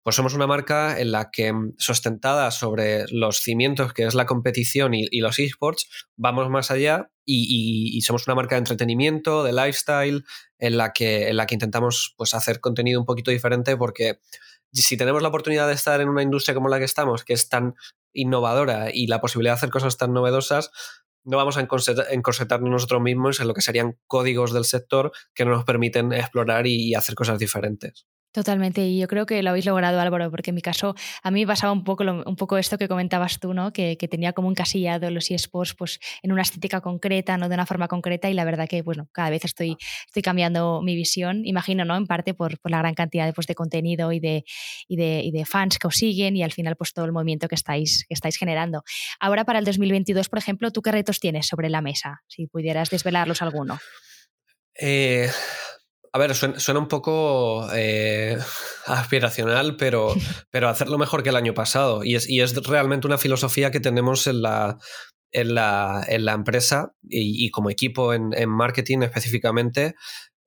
pues 0.02 0.16
somos 0.16 0.34
una 0.34 0.48
marca 0.48 1.00
en 1.00 1.12
la 1.12 1.30
que 1.30 1.54
sustentada 1.78 2.50
sobre 2.52 3.06
los 3.12 3.42
cimientos 3.42 3.94
que 3.94 4.06
es 4.06 4.16
la 4.16 4.26
competición 4.26 4.94
y, 4.94 5.20
los 5.20 5.38
esports, 5.40 5.88
vamos 6.16 6.50
más 6.50 6.72
allá 6.72 7.12
y, 7.26 7.92
y, 7.96 8.02
somos 8.02 8.26
una 8.26 8.36
marca 8.36 8.56
de 8.56 8.60
entretenimiento, 8.60 9.44
de 9.44 9.54
lifestyle, 9.54 10.24
en 10.58 10.78
la 10.78 10.94
que, 10.94 11.30
en 11.30 11.38
la 11.38 11.46
que 11.46 11.56
intentamos 11.56 12.16
pues, 12.18 12.34
hacer 12.34 12.60
contenido 12.60 13.00
un 13.00 13.06
poquito 13.06 13.30
diferente 13.30 13.78
porque 13.78 14.20
si 14.72 14.98
tenemos 14.98 15.22
la 15.22 15.30
oportunidad 15.30 15.68
de 15.68 15.74
estar 15.74 16.02
en 16.02 16.10
una 16.10 16.24
industria 16.24 16.54
como 16.54 16.70
la 16.70 16.80
que 16.80 16.86
estamos, 16.86 17.24
que 17.24 17.34
es 17.34 17.50
tan 17.50 17.76
innovadora 18.14 18.90
y 18.94 19.08
la 19.08 19.22
posibilidad 19.22 19.54
de 19.54 19.58
hacer 19.58 19.70
cosas 19.70 19.98
tan 19.98 20.14
novedosas, 20.14 20.72
no 21.24 21.38
vamos 21.38 21.58
a 21.58 21.62
encorsetarnos 21.62 22.70
nosotros 22.70 23.02
mismos 23.02 23.40
en 23.40 23.48
lo 23.48 23.54
que 23.54 23.62
serían 23.62 23.98
códigos 24.08 24.54
del 24.54 24.66
sector 24.66 25.12
que 25.34 25.46
no 25.46 25.52
nos 25.52 25.66
permiten 25.66 26.14
explorar 26.14 26.66
y 26.66 26.96
hacer 26.96 27.16
cosas 27.16 27.40
diferentes. 27.40 28.08
Totalmente, 28.32 28.86
y 28.86 29.00
yo 29.00 29.08
creo 29.08 29.26
que 29.26 29.42
lo 29.42 29.50
habéis 29.50 29.66
logrado, 29.66 30.00
Álvaro, 30.00 30.30
porque 30.30 30.52
en 30.52 30.56
mi 30.56 30.62
caso 30.62 30.94
a 31.24 31.32
mí 31.32 31.48
pasaba 31.48 31.74
un 31.74 31.84
poco, 31.84 32.04
un 32.04 32.36
poco 32.36 32.60
esto 32.60 32.78
que 32.78 32.88
comentabas 32.88 33.40
tú, 33.40 33.56
¿no? 33.56 33.74
Que, 33.74 33.98
tenía 34.10 34.34
como 34.34 34.52
encasillado 34.52 35.10
los 35.10 35.32
eSports 35.32 35.74
pues, 35.74 36.00
en 36.22 36.32
una 36.32 36.44
estética 36.44 36.80
concreta, 36.80 37.38
no 37.38 37.50
de 37.50 37.56
una 37.56 37.66
forma 37.66 37.88
concreta, 37.88 38.30
y 38.30 38.36
la 38.36 38.46
verdad 38.46 38.68
que 38.68 38.84
bueno, 38.84 39.10
cada 39.14 39.32
vez 39.32 39.46
estoy, 39.46 39.78
estoy 40.06 40.22
cambiando 40.22 40.82
mi 40.84 40.96
visión, 40.96 41.44
imagino, 41.44 41.86
¿no? 41.86 41.98
En 41.98 42.06
parte 42.06 42.36
por, 42.36 42.60
por 42.60 42.70
la 42.70 42.78
gran 42.78 42.94
cantidad 42.94 43.26
de, 43.26 43.34
pues, 43.34 43.48
de 43.48 43.56
contenido 43.56 44.12
y 44.12 44.20
de, 44.20 44.46
y, 44.88 44.96
de, 44.96 45.22
y 45.24 45.32
de, 45.32 45.46
fans 45.46 45.80
que 45.80 45.88
os 45.88 45.96
siguen 45.96 46.38
y 46.38 46.44
al 46.44 46.52
final 46.52 46.76
pues 46.76 46.94
todo 46.94 47.06
el 47.06 47.12
movimiento 47.12 47.48
que 47.48 47.56
estáis, 47.56 48.06
que 48.08 48.14
estáis 48.14 48.38
generando. 48.38 48.84
Ahora 49.20 49.44
para 49.44 49.58
el 49.58 49.66
2022, 49.66 50.30
por 50.30 50.38
ejemplo, 50.38 50.72
¿tú 50.72 50.84
qué 50.84 50.92
retos 50.92 51.20
tienes 51.20 51.48
sobre 51.48 51.70
la 51.70 51.82
mesa? 51.82 52.22
Si 52.28 52.46
pudieras 52.46 52.92
desvelarlos 52.92 53.42
alguno. 53.42 53.80
Eh, 54.80 55.30
a 56.12 56.18
ver, 56.18 56.36
suena, 56.36 56.80
un 56.80 56.88
poco 56.88 57.68
eh, 57.74 58.38
aspiracional, 58.86 59.76
pero, 59.78 60.14
pero 60.52 60.70
hacerlo 60.70 60.98
mejor 60.98 61.24
que 61.24 61.30
el 61.30 61.36
año 61.36 61.54
pasado. 61.54 62.04
Y 62.04 62.16
es, 62.16 62.28
es 62.30 62.56
realmente 62.68 63.08
una 63.08 63.18
filosofía 63.18 63.72
que 63.72 63.80
tenemos 63.80 64.28
en 64.28 64.42
la, 64.42 64.78
en 65.32 65.54
la, 65.54 66.04
en 66.08 66.26
la 66.26 66.34
empresa 66.34 66.94
y, 67.04 67.50
como 67.52 67.70
equipo 67.70 68.14
en, 68.14 68.50
marketing 68.50 69.00
específicamente. 69.02 69.96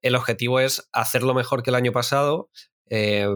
El 0.01 0.17
objetivo 0.17 0.61
es 0.61 0.89
hacerlo 0.93 1.35
mejor 1.35 1.63
que 1.63 1.71
el 1.71 1.77
año 1.77 1.93
pasado. 1.93 2.51
Eh, 2.95 3.27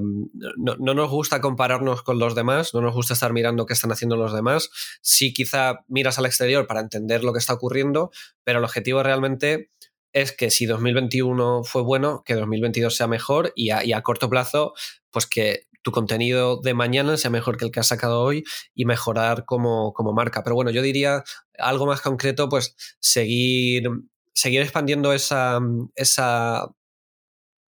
no, 0.59 0.77
no, 0.79 0.93
nos 0.93 1.09
gusta 1.09 1.41
compararnos 1.41 2.03
con 2.03 2.19
los 2.19 2.35
demás, 2.35 2.75
no 2.75 2.83
nos 2.83 2.93
gusta 2.93 3.15
estar 3.15 3.33
mirando 3.33 3.65
qué 3.65 3.73
están 3.73 3.93
haciendo 3.93 4.17
los 4.17 4.35
demás. 4.35 4.69
Sí, 5.01 5.33
quizá 5.33 5.85
miras 5.89 6.19
al 6.19 6.27
exterior 6.27 6.67
para 6.67 6.81
entender 6.81 7.25
lo 7.25 7.33
que 7.33 7.39
está 7.39 7.55
ocurriendo, 7.55 8.11
pero 8.45 8.59
el 8.59 8.65
objetivo 8.65 9.03
realmente 9.03 9.71
es 10.17 10.33
que 10.33 10.51
si 10.51 10.65
2021 10.65 11.63
fue 11.65 11.83
bueno, 11.83 12.23
que 12.25 12.35
2022 12.35 12.97
sea 12.97 13.07
mejor 13.07 13.53
y 13.55 13.71
a, 13.71 14.03
corto 14.03 14.31
plazo, 14.31 14.73
pues 15.11 15.27
que 15.27 15.67
tu 15.83 15.93
contenido 15.93 16.59
de 16.63 16.73
mañana 16.73 17.19
sea 17.19 17.31
mejor 17.31 17.59
que 17.59 17.67
el 17.67 17.71
que 17.71 17.81
has 17.81 17.89
sacado 17.89 18.23
hoy 18.23 18.43
y 18.75 18.87
mejorar 18.87 19.45
como, 19.45 19.93
como 19.93 20.15
marca. 20.15 20.43
Pero 20.43 20.57
bueno, 20.57 20.71
yo 20.71 20.81
diría 20.81 21.23
algo 21.59 21.85
más 21.85 22.01
concreto, 22.01 22.49
pues 22.49 22.75
seguir, 22.99 23.91
seguir 24.33 24.63
expandiendo 24.63 25.13
esa, 25.13 25.61
esa 25.97 26.67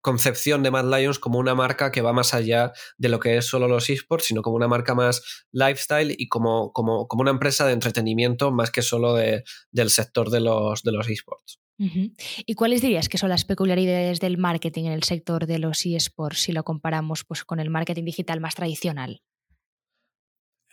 concepción 0.01 0.65
de 0.65 0.73
Mad 0.73 0.93
Lions 0.93 1.21
como 1.21 1.39
una 1.39 1.55
marca 1.55 1.93
que 1.93 2.03
va 2.03 2.13
más 2.13 2.35
allá 2.35 2.73
de 2.99 3.09
lo 3.09 3.21
que 3.21 3.37
es 3.37 3.47
solo 3.47 3.69
los 3.69 3.89
esports, 3.89 4.25
sino 4.25 4.43
como 4.43 4.57
una 4.57 4.67
marca 4.67 4.97
más 4.97 5.47
lifestyle 5.53 6.13
y 6.19 6.27
como, 6.27 6.73
como, 6.73 7.07
como 7.07 7.21
una 7.21 7.31
empresa 7.31 7.67
de 7.67 7.73
entretenimiento 7.73 8.51
más 8.51 8.73
que 8.73 8.83
solo 8.83 9.15
de, 9.15 9.45
del 9.71 9.91
sector 9.91 10.29
de 10.29 10.41
los, 10.41 10.83
de 10.83 10.91
los 10.91 11.09
esports. 11.09 11.62
¿Y 11.79 12.55
cuáles 12.55 12.81
dirías 12.81 13.09
que 13.09 13.19
son 13.19 13.31
las 13.31 13.45
peculiaridades 13.45 14.21
del 14.21 14.39
marketing 14.39 14.85
en 14.85 14.93
el 14.93 15.03
sector 15.03 15.47
de 15.47 15.59
los 15.59 15.85
eSports 15.85 16.43
si 16.43 16.53
lo 16.53 16.63
comparamos 16.63 17.25
pues, 17.25 17.45
con 17.45 17.59
el 17.59 17.71
marketing 17.71 18.05
digital 18.05 18.41
más 18.41 18.55
tradicional? 18.55 19.21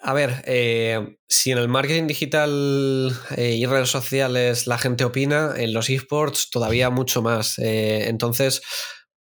A 0.02 0.14
ver, 0.14 0.44
eh, 0.46 1.18
si 1.28 1.52
en 1.52 1.58
el 1.58 1.68
marketing 1.68 2.08
digital 2.08 3.12
eh, 3.36 3.56
y 3.56 3.66
redes 3.66 3.90
sociales 3.90 4.66
la 4.66 4.78
gente 4.78 5.04
opina, 5.04 5.54
en 5.58 5.74
los 5.74 5.90
esports 5.90 6.50
todavía 6.50 6.90
mucho 6.90 7.22
más. 7.22 7.60
Eh, 7.60 8.08
entonces, 8.08 8.62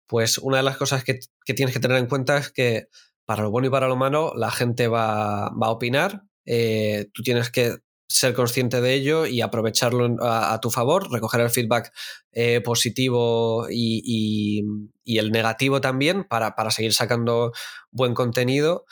pues 0.06 0.38
una 0.38 0.58
de 0.58 0.62
las 0.62 0.76
cosas 0.76 1.02
que, 1.02 1.18
tienes 1.44 1.74
que 1.74 1.80
tener 1.80 1.98
en 1.98 2.06
cuenta 2.06 2.38
es 2.38 2.52
que 2.52 2.86
para 3.24 3.42
lo 3.42 3.50
bueno 3.50 3.66
y 3.66 3.70
para 3.70 3.88
lo 3.88 3.96
malo 3.96 4.32
la 4.36 4.52
gente 4.52 4.86
va, 4.86 5.50
va 5.50 5.66
a 5.66 5.70
opinar. 5.70 6.22
tú 6.44 7.22
tienes 7.22 7.50
que 7.50 7.78
ser 8.08 8.32
consciente 8.32 8.80
de 8.80 8.94
ello 8.94 9.26
y 9.26 9.42
aprovecharlo 9.42 10.16
a, 10.22 10.58
tu 10.60 10.70
favor, 10.70 11.10
recoger 11.12 11.42
el 11.42 11.50
feedback 11.50 11.92
eh, 12.32 12.60
positivo 12.62 13.66
y, 13.70 14.64
el 15.04 15.30
negativo 15.30 15.80
también 15.80 16.24
para, 16.24 16.54
seguir 16.70 16.94
sacando 16.94 17.52
buen 17.90 18.14
contenido. 18.14 18.86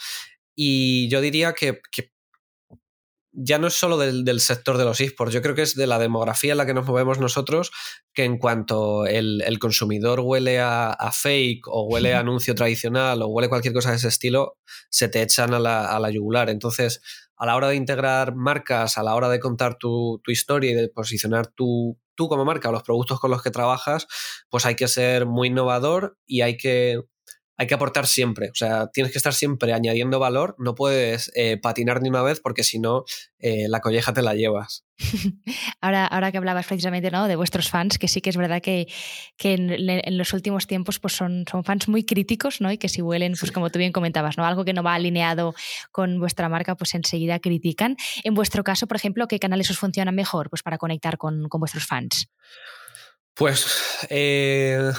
Y 0.54 1.08
yo 1.08 1.20
diría 1.20 1.54
que, 1.54 1.80
ya 3.32 3.58
no 3.58 3.66
es 3.66 3.74
solo 3.74 3.98
del, 3.98 4.40
sector 4.40 4.78
de 4.78 4.84
los 4.84 5.00
esports, 5.00 5.32
yo 5.32 5.42
creo 5.42 5.54
que 5.54 5.62
es 5.62 5.74
de 5.74 5.86
la 5.86 5.98
demografía 5.98 6.52
en 6.52 6.58
la 6.58 6.66
que 6.66 6.72
nos 6.72 6.86
movemos 6.86 7.18
nosotros, 7.18 7.70
que 8.14 8.24
en 8.24 8.38
cuanto 8.38 9.06
el, 9.06 9.58
consumidor 9.58 10.20
huele 10.20 10.58
a, 10.60 11.10
fake 11.12 11.68
o 11.68 11.84
huele 11.84 12.14
a 12.14 12.20
anuncio 12.20 12.54
tradicional 12.54 13.22
o 13.22 13.28
huele 13.28 13.48
cualquier 13.48 13.74
cosa 13.74 13.90
de 13.90 13.96
ese 13.96 14.08
estilo, 14.08 14.58
se 14.90 15.08
te 15.08 15.22
echan 15.22 15.54
a 15.54 15.58
la, 15.58 15.86
a 15.86 16.00
la 16.00 16.10
yugular. 16.10 16.48
Entonces, 16.48 17.00
a 17.36 17.46
la 17.46 17.56
hora 17.56 17.68
de 17.68 17.76
integrar 17.76 18.34
marcas, 18.34 18.98
a 18.98 19.02
la 19.02 19.14
hora 19.14 19.28
de 19.28 19.40
contar 19.40 19.76
tu, 19.76 20.20
historia 20.26 20.70
y 20.70 20.74
de 20.74 20.88
posicionar 20.88 21.46
tu, 21.48 21.98
tú 22.14 22.28
como 22.28 22.44
marca 22.44 22.70
los 22.70 22.82
productos 22.82 23.20
con 23.20 23.30
los 23.30 23.42
que 23.42 23.50
trabajas, 23.50 24.06
pues 24.50 24.66
hay 24.66 24.74
que 24.74 24.88
ser 24.88 25.26
muy 25.26 25.48
innovador 25.48 26.18
y 26.26 26.40
hay 26.40 26.56
que 26.56 27.02
hay 27.56 27.66
que 27.66 27.74
aportar 27.74 28.06
siempre. 28.06 28.50
O 28.50 28.54
sea, 28.54 28.88
tienes 28.88 29.12
que 29.12 29.18
estar 29.18 29.32
siempre 29.32 29.72
añadiendo 29.72 30.18
valor. 30.18 30.54
No 30.58 30.74
puedes 30.74 31.32
eh, 31.34 31.56
patinar 31.56 32.02
ni 32.02 32.08
una 32.08 32.22
vez 32.22 32.40
porque 32.40 32.64
si 32.64 32.78
no, 32.78 33.04
eh, 33.38 33.66
la 33.68 33.80
colleja 33.80 34.12
te 34.12 34.22
la 34.22 34.34
llevas. 34.34 34.84
ahora, 35.80 36.06
ahora 36.06 36.32
que 36.32 36.38
hablabas 36.38 36.66
precisamente 36.66 37.10
¿no? 37.10 37.28
de 37.28 37.36
vuestros 37.36 37.70
fans, 37.70 37.98
que 37.98 38.08
sí 38.08 38.20
que 38.20 38.30
es 38.30 38.36
verdad 38.36 38.60
que, 38.60 38.86
que 39.36 39.54
en, 39.54 40.18
los 40.18 40.32
últimos 40.32 40.66
tiempos 40.66 40.98
pues 40.98 41.14
son, 41.14 41.44
son 41.50 41.64
fans 41.64 41.88
muy 41.88 42.04
críticos 42.04 42.60
¿no? 42.60 42.70
y 42.72 42.78
que 42.78 42.88
si 42.88 43.02
huelen, 43.02 43.34
pues 43.38 43.52
como 43.52 43.70
tú 43.70 43.78
bien 43.78 43.92
comentabas, 43.92 44.36
¿no? 44.36 44.44
algo 44.44 44.64
que 44.64 44.72
no 44.72 44.82
va 44.82 44.94
alineado 44.94 45.54
con 45.92 46.18
vuestra 46.18 46.48
marca, 46.48 46.74
pues 46.76 46.94
enseguida 46.94 47.38
critican. 47.38 47.96
En 48.24 48.34
vuestro 48.34 48.64
caso, 48.64 48.86
por 48.86 48.96
ejemplo, 48.96 49.28
¿qué 49.28 49.38
canales 49.38 49.70
os 49.70 49.78
funcionan 49.78 50.14
mejor 50.14 50.50
pues, 50.50 50.62
para 50.62 50.78
conectar 50.78 51.18
con, 51.18 51.48
con 51.48 51.60
vuestros 51.60 51.86
fans? 51.86 52.28
Pues 53.34 53.66
eh, 54.08 54.92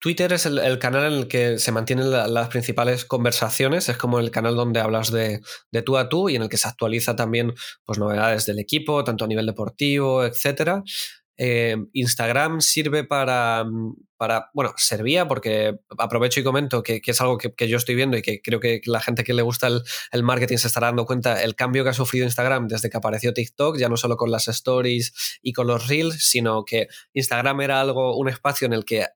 Twitter 0.00 0.32
es 0.32 0.46
el, 0.46 0.78
canal 0.78 1.12
en 1.12 1.18
el 1.18 1.28
que 1.28 1.58
se 1.58 1.72
mantienen 1.72 2.10
las 2.10 2.48
principales 2.48 3.04
conversaciones, 3.04 3.88
es 3.88 3.96
como 3.96 4.20
el 4.20 4.30
canal 4.30 4.54
donde 4.54 4.80
hablas 4.80 5.10
de, 5.10 5.40
tú 5.84 5.96
a 5.96 6.08
tú 6.08 6.28
y 6.28 6.36
en 6.36 6.42
el 6.42 6.48
que 6.48 6.56
se 6.56 6.68
actualiza 6.68 7.16
también 7.16 7.54
pues, 7.84 7.98
novedades 7.98 8.46
del 8.46 8.60
equipo, 8.60 9.02
tanto 9.02 9.24
a 9.24 9.28
nivel 9.28 9.46
deportivo, 9.46 10.24
etc. 10.24 10.82
Eh, 11.36 11.76
Instagram 11.92 12.60
sirve 12.60 13.04
para, 13.04 13.64
para, 14.16 14.50
bueno, 14.54 14.72
servía 14.76 15.26
porque 15.26 15.78
aprovecho 15.96 16.40
y 16.40 16.44
comento 16.44 16.82
que, 16.82 17.00
es 17.04 17.20
algo 17.20 17.38
que, 17.38 17.68
yo 17.68 17.76
estoy 17.76 17.94
viendo 17.94 18.16
y 18.16 18.22
que 18.22 18.40
creo 18.40 18.60
que 18.60 18.80
la 18.86 19.00
gente 19.00 19.24
que 19.24 19.34
le 19.34 19.42
gusta 19.42 19.68
el, 19.68 19.82
el, 20.10 20.22
marketing 20.24 20.56
se 20.58 20.66
estará 20.66 20.88
dando 20.88 21.06
cuenta 21.06 21.42
el 21.42 21.54
cambio 21.54 21.84
que 21.84 21.90
ha 21.90 21.94
sufrido 21.94 22.24
Instagram 22.24 22.66
desde 22.68 22.90
que 22.90 22.96
apareció 22.96 23.32
TikTok, 23.32 23.78
ya 23.78 23.88
no 23.88 23.96
solo 23.96 24.16
con 24.16 24.30
las 24.30 24.48
stories 24.48 25.38
y 25.42 25.52
con 25.52 25.68
los 25.68 25.88
reels, 25.88 26.24
sino 26.24 26.64
que 26.64 26.88
Instagram 27.14 27.60
era 27.60 27.80
algo, 27.80 28.16
un 28.16 28.28
espacio 28.28 28.66
en 28.66 28.72
el 28.72 28.84
que 28.84 29.06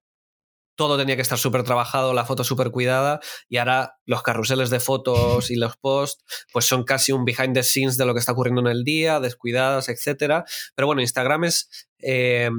todo 0.75 0.97
tenía 0.97 1.17
que 1.17 1.23
estar 1.23 1.38
súper 1.38 1.62
trabajado, 1.62 2.14
la 2.14 2.25
foto 2.25 2.45
súper 2.45 2.71
cuidada 2.71 3.21
y 3.49 3.59
ahora 3.59 3.99
los 4.05 4.23
carruseles 4.23 4.71
de 4.71 4.81
fotos 4.81 5.50
y 5.50 5.57
los 5.57 5.76
posts 5.76 6.25
pues 6.52 6.64
son 6.64 6.85
casi 6.85 7.12
un 7.12 7.25
behind 7.25 7.55
the 7.55 7.62
scenes 7.62 7.97
de 7.97 8.07
lo 8.07 8.14
que 8.14 8.21
está 8.21 8.33
ocurriendo 8.33 8.61
en 8.61 8.69
el 8.69 8.85
día, 8.85 9.21
descuidadas, 9.21 9.88
etc. 9.88 10.45
Pero 10.75 10.87
bueno, 10.87 11.02
Instagram 11.02 11.45
es... 11.45 11.88
Eh, 11.99 12.50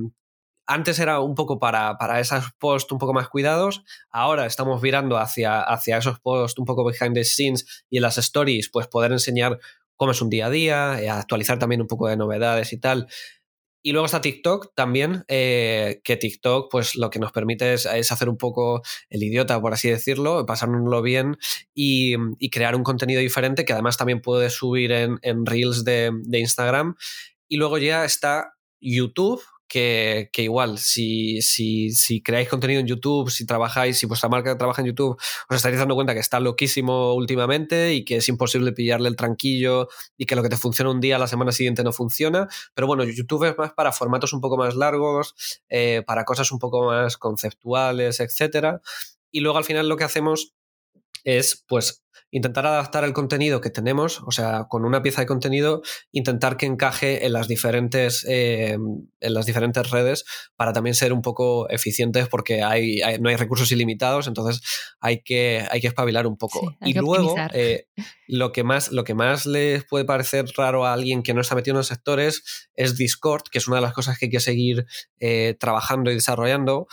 antes 0.65 0.97
era 0.99 1.19
un 1.19 1.35
poco 1.35 1.59
para, 1.59 1.97
para, 1.97 2.21
esos 2.21 2.53
posts 2.57 2.91
un 2.93 2.97
poco 2.97 3.13
más 3.13 3.27
cuidados, 3.27 3.83
ahora 4.09 4.45
estamos 4.45 4.81
virando 4.81 5.17
hacia, 5.17 5.61
hacia 5.61 5.97
esos 5.97 6.21
posts 6.21 6.57
un 6.57 6.65
poco 6.65 6.85
behind 6.85 7.15
the 7.15 7.25
scenes 7.25 7.85
y 7.89 7.97
en 7.97 8.03
las 8.03 8.17
stories 8.17 8.69
pues 8.71 8.87
poder 8.87 9.11
enseñar 9.11 9.59
cómo 9.95 10.11
es 10.11 10.21
un 10.21 10.29
día 10.29 10.47
a 10.47 10.49
día, 10.49 11.01
eh, 11.01 11.09
actualizar 11.09 11.59
también 11.59 11.81
un 11.81 11.87
poco 11.87 12.07
de 12.07 12.17
novedades 12.17 12.73
y 12.73 12.79
tal. 12.79 13.07
Y 13.85 13.91
luego 13.91 14.05
está 14.05 14.21
TikTok 14.21 14.73
también, 14.75 15.25
eh, 15.27 15.99
que 16.05 16.15
TikTok 16.15 16.71
pues 16.71 16.95
lo 16.95 17.09
que 17.09 17.19
nos 17.19 17.33
permite 17.33 17.73
es, 17.73 17.85
hacer 17.85 18.29
un 18.29 18.37
poco 18.37 18.81
el 19.09 19.21
idiota, 19.21 19.59
por 19.59 19.73
así 19.73 19.89
decirlo, 19.89 20.45
pasárnoslo 20.45 21.01
bien 21.01 21.37
y, 21.75 22.15
crear 22.49 22.75
un 22.75 22.83
contenido 22.83 23.19
diferente 23.19 23.65
que 23.65 23.73
además 23.73 23.97
también 23.97 24.21
puede 24.21 24.49
subir 24.49 24.91
en, 24.93 25.45
Reels 25.45 25.83
de, 25.83 26.11
de 26.13 26.39
Instagram. 26.39 26.95
Y 27.49 27.57
luego 27.57 27.77
ya 27.77 28.05
está 28.05 28.53
YouTube, 28.79 29.41
que, 29.73 30.29
igual, 30.37 30.77
si, 30.77 31.41
si, 31.41 31.89
si, 31.89 32.21
creáis 32.21 32.47
contenido 32.47 32.79
en 32.79 32.85
YouTube, 32.85 33.31
si 33.31 33.43
trabajáis, 33.43 33.97
si 33.97 34.05
vuestra 34.05 34.29
marca 34.29 34.55
trabaja 34.55 34.81
en 34.83 34.89
YouTube, 34.89 35.19
os 35.49 35.55
estaréis 35.55 35.79
dando 35.79 35.95
cuenta 35.95 36.13
que 36.13 36.19
está 36.19 36.39
loquísimo 36.39 37.15
últimamente 37.15 37.95
y 37.95 38.05
que 38.05 38.17
es 38.17 38.29
imposible 38.29 38.71
pillarle 38.71 39.09
el 39.09 39.15
tranquillo 39.15 39.87
y 40.15 40.25
que 40.25 40.35
lo 40.35 40.43
que 40.43 40.49
te 40.49 40.57
funciona 40.57 40.91
un 40.91 40.99
día, 40.99 41.17
la 41.17 41.25
semana 41.25 41.51
siguiente 41.51 41.83
no 41.83 41.91
funciona. 41.91 42.47
Pero 42.75 42.85
bueno, 42.85 43.03
YouTube 43.03 43.45
es 43.45 43.57
más 43.57 43.73
para 43.73 43.91
formatos 43.91 44.31
un 44.33 44.41
poco 44.41 44.57
más 44.57 44.75
largos, 44.75 45.33
eh, 45.69 46.03
para 46.05 46.23
cosas 46.23 46.51
un 46.51 46.59
poco 46.59 46.85
más 46.85 47.17
conceptuales, 47.17 48.19
etc. 48.19 48.79
Y 49.31 49.39
luego 49.39 49.57
al 49.57 49.63
final 49.63 49.89
lo 49.89 49.97
que 49.97 50.03
hacemos 50.03 50.53
es 51.23 51.63
pues 51.67 52.03
intentar 52.33 52.65
adaptar 52.65 53.03
el 53.03 53.13
contenido 53.13 53.61
que 53.61 53.69
tenemos, 53.69 54.21
o 54.25 54.31
sea, 54.31 54.65
con 54.67 54.85
una 54.85 55.03
pieza 55.03 55.21
de 55.21 55.27
contenido, 55.27 55.83
intentar 56.11 56.57
que 56.57 56.65
encaje 56.65 57.27
en 57.27 57.33
las 57.33 57.47
diferentes, 57.47 58.25
eh, 58.27 58.75
en 59.19 59.33
las 59.33 59.45
diferentes 59.45 59.91
redes 59.91 60.25
para 60.55 60.73
también 60.73 60.95
ser 60.95 61.13
un 61.13 61.21
poco 61.21 61.69
eficientes 61.69 62.27
porque 62.27 62.63
hay, 62.63 63.01
no 63.21 63.29
hay 63.29 63.35
recursos 63.35 63.71
ilimitados, 63.71 64.25
entonces 64.27 64.63
hay 64.99 65.21
que, 65.21 65.63
hay 65.69 65.79
que 65.79 65.87
espabilar 65.87 66.25
un 66.25 66.35
poco. 66.35 66.75
y 66.81 66.93
luego, 66.95 67.35
eh, 67.53 67.85
lo, 68.27 68.51
que 68.51 68.63
más, 68.63 68.91
lo 68.91 69.03
que 69.03 69.13
más 69.13 69.45
les 69.45 69.85
puede 69.85 70.03
parecer 70.03 70.45
raro 70.57 70.87
a 70.87 70.93
alguien 70.93 71.21
que 71.21 71.35
no 71.35 71.41
está 71.41 71.53
metido 71.53 71.73
en 71.73 71.77
los 71.77 71.87
sectores 71.87 72.69
es 72.73 72.97
Discord, 72.97 73.43
que 73.51 73.59
es 73.59 73.67
una 73.67 73.77
de 73.77 73.83
las 73.83 73.93
cosas 73.93 74.17
que 74.17 74.25
hay 74.25 74.31
que 74.31 74.39
seguir 74.39 74.87
eh, 75.19 75.55
trabajando 75.59 76.09
y 76.09 76.15
desarrollando 76.15 76.87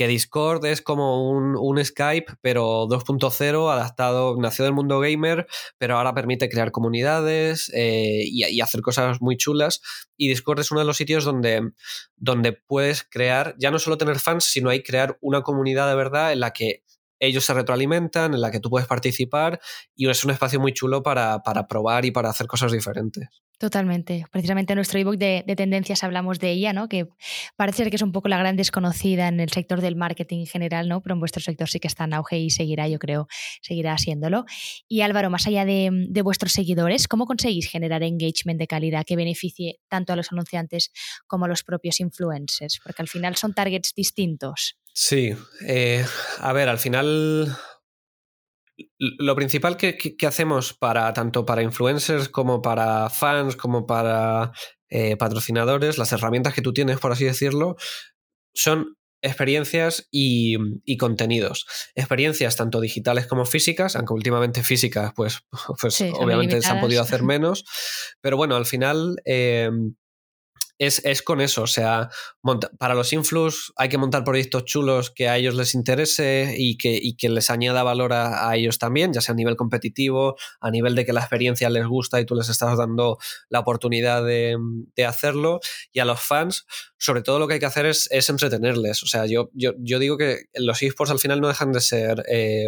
que 0.00 0.08
Discord 0.08 0.64
es 0.64 0.80
como 0.80 1.28
un, 1.28 1.84
Skype, 1.84 2.32
pero 2.40 2.86
2.0, 2.88 3.70
adaptado, 3.70 4.34
nació 4.38 4.64
del 4.64 4.72
mundo 4.72 4.98
gamer, 4.98 5.46
pero 5.76 5.98
ahora 5.98 6.14
permite 6.14 6.48
crear 6.48 6.70
comunidades 6.70 7.70
eh, 7.74 8.22
y, 8.24 8.62
hacer 8.62 8.80
cosas 8.80 9.20
muy 9.20 9.36
chulas. 9.36 9.82
Y 10.16 10.28
Discord 10.28 10.60
es 10.60 10.70
uno 10.70 10.80
de 10.80 10.86
los 10.86 10.96
sitios 10.96 11.24
donde, 11.24 11.72
donde 12.16 12.54
puedes 12.54 13.04
crear, 13.04 13.54
ya 13.58 13.70
no 13.70 13.78
solo 13.78 13.98
tener 13.98 14.18
fans, 14.20 14.44
sino 14.44 14.70
hay 14.70 14.82
crear 14.82 15.18
una 15.20 15.42
comunidad 15.42 15.86
de 15.90 15.96
verdad 15.96 16.32
en 16.32 16.40
la 16.40 16.54
que 16.54 16.82
ellos 17.20 17.44
se 17.44 17.54
retroalimentan, 17.54 18.34
en 18.34 18.40
la 18.40 18.50
que 18.50 18.58
tú 18.58 18.70
puedes 18.70 18.88
participar 18.88 19.60
y 19.94 20.08
es 20.08 20.24
un 20.24 20.30
espacio 20.30 20.58
muy 20.58 20.72
chulo 20.72 21.02
para, 21.02 21.42
para 21.42 21.68
probar 21.68 22.04
y 22.04 22.10
para 22.10 22.30
hacer 22.30 22.46
cosas 22.46 22.72
diferentes. 22.72 23.28
Totalmente. 23.58 24.24
Precisamente 24.32 24.72
en 24.72 24.76
nuestro 24.76 24.98
ebook 24.98 25.18
de, 25.18 25.44
de, 25.46 25.54
tendencias 25.54 26.02
hablamos 26.02 26.38
de 26.38 26.50
ella, 26.50 26.72
¿no? 26.72 26.88
Que 26.88 27.08
parece 27.56 27.76
ser 27.76 27.90
que 27.90 27.96
es 27.96 28.02
un 28.02 28.10
poco 28.10 28.28
la 28.28 28.38
gran 28.38 28.56
desconocida 28.56 29.28
en 29.28 29.38
el 29.38 29.50
sector 29.50 29.82
del 29.82 29.96
marketing 29.96 30.38
en 30.38 30.46
general, 30.46 30.88
¿no? 30.88 31.02
Pero 31.02 31.12
en 31.12 31.20
vuestro 31.20 31.42
sector 31.42 31.68
sí 31.68 31.78
que 31.78 31.86
está 31.86 32.04
en 32.04 32.14
auge 32.14 32.38
y 32.38 32.48
seguirá, 32.48 32.88
yo 32.88 32.98
creo, 32.98 33.28
seguirá 33.60 33.92
haciéndolo. 33.92 34.46
Y 34.88 35.02
Álvaro, 35.02 35.28
más 35.28 35.46
allá 35.46 35.66
de, 35.66 35.90
de 36.08 36.22
vuestros 36.22 36.52
seguidores, 36.52 37.06
¿cómo 37.06 37.26
conseguís 37.26 37.68
generar 37.68 38.02
engagement 38.02 38.58
de 38.58 38.66
calidad 38.66 39.04
que 39.04 39.14
beneficie 39.14 39.78
tanto 39.88 40.14
a 40.14 40.16
los 40.16 40.32
anunciantes 40.32 40.90
como 41.26 41.44
a 41.44 41.48
los 41.48 41.62
propios 41.62 42.00
influencers? 42.00 42.80
Porque 42.82 43.02
al 43.02 43.08
final 43.08 43.36
son 43.36 43.52
targets 43.52 43.92
distintos. 43.94 44.79
Sí. 44.92 45.34
Eh, 45.66 46.04
a 46.38 46.52
ver, 46.52 46.68
al 46.68 46.78
final 46.78 47.56
lo 48.98 49.36
principal 49.36 49.76
que, 49.76 50.16
hacemos 50.26 50.74
para 50.74 51.12
tanto 51.12 51.46
para 51.46 51.62
influencers 51.62 52.28
como 52.28 52.62
para 52.62 53.08
fans, 53.10 53.56
como 53.56 53.86
para 53.86 54.52
eh, 54.88 55.16
patrocinadores, 55.16 55.98
las 55.98 56.12
herramientas 56.12 56.54
que 56.54 56.62
tú 56.62 56.72
tienes, 56.72 56.98
por 56.98 57.12
así 57.12 57.24
decirlo, 57.24 57.76
son 58.54 58.96
experiencias 59.22 60.08
y, 60.10 60.56
contenidos. 60.96 61.66
Experiencias 61.94 62.56
tanto 62.56 62.80
digitales 62.80 63.26
como 63.26 63.44
físicas, 63.44 63.96
aunque 63.96 64.14
últimamente 64.14 64.62
físicas, 64.62 65.12
pues, 65.14 65.40
pues 65.80 66.00
obviamente 66.14 66.60
se 66.62 66.70
han 66.70 66.80
podido 66.80 67.02
hacer 67.02 67.22
menos. 67.22 67.64
Pero 68.20 68.36
bueno, 68.36 68.56
al 68.56 68.66
final 68.66 69.16
eh, 69.24 69.70
es, 70.80 71.22
con 71.22 71.42
eso, 71.42 71.62
o 71.62 71.66
sea, 71.66 72.08
para 72.78 72.94
los 72.94 73.12
influx 73.12 73.70
hay 73.76 73.90
que 73.90 73.98
montar 73.98 74.24
proyectos 74.24 74.64
chulos 74.64 75.10
que 75.10 75.28
a 75.28 75.36
ellos 75.36 75.54
les 75.54 75.74
interese 75.74 76.54
y 76.56 76.78
que, 76.78 77.02
que 77.18 77.28
les 77.28 77.50
añada 77.50 77.82
valor 77.82 78.14
a, 78.14 78.56
ellos 78.56 78.78
también, 78.78 79.12
ya 79.12 79.20
sea 79.20 79.34
a 79.34 79.36
nivel 79.36 79.56
competitivo, 79.56 80.36
a 80.58 80.70
nivel 80.70 80.94
de 80.94 81.04
que 81.04 81.12
la 81.12 81.20
experiencia 81.20 81.68
les 81.68 81.86
gusta 81.86 82.18
y 82.18 82.24
tú 82.24 82.34
les 82.34 82.48
estás 82.48 82.78
dando 82.78 83.18
la 83.50 83.60
oportunidad 83.60 84.24
de, 84.24 84.56
hacerlo. 85.06 85.60
Y 85.92 86.00
a 86.00 86.04
los 86.04 86.20
fans, 86.20 86.66
sobre 86.98 87.22
todo 87.22 87.38
lo 87.38 87.46
que 87.46 87.54
hay 87.54 87.60
que 87.60 87.66
hacer 87.66 87.84
es, 87.84 88.08
entretenerles. 88.30 89.02
O 89.02 89.06
sea, 89.06 89.26
yo, 89.26 89.50
yo, 89.52 89.72
yo, 89.78 89.98
digo 89.98 90.16
que 90.16 90.44
los 90.54 90.82
esports 90.82 91.10
al 91.10 91.18
final 91.18 91.40
no 91.40 91.48
dejan 91.48 91.72
de 91.72 91.80
ser 91.80 92.24
eh, 92.28 92.66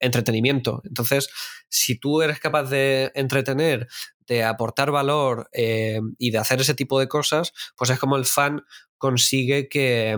entretenimiento. 0.00 0.82
Entonces, 0.84 1.28
si 1.68 1.98
tú 1.98 2.22
eres 2.22 2.40
capaz 2.40 2.64
de 2.64 3.12
entretener, 3.14 3.88
de 4.26 4.44
aportar 4.44 4.90
valor 4.90 5.48
eh, 5.52 6.00
y 6.18 6.30
de 6.30 6.38
hacer 6.38 6.60
ese 6.60 6.74
tipo 6.74 6.98
de 6.98 7.08
cosas, 7.08 7.52
pues 7.76 7.90
es 7.90 7.98
como 7.98 8.16
el 8.16 8.24
fan 8.24 8.62
consigue 8.98 9.68
que, 9.68 10.16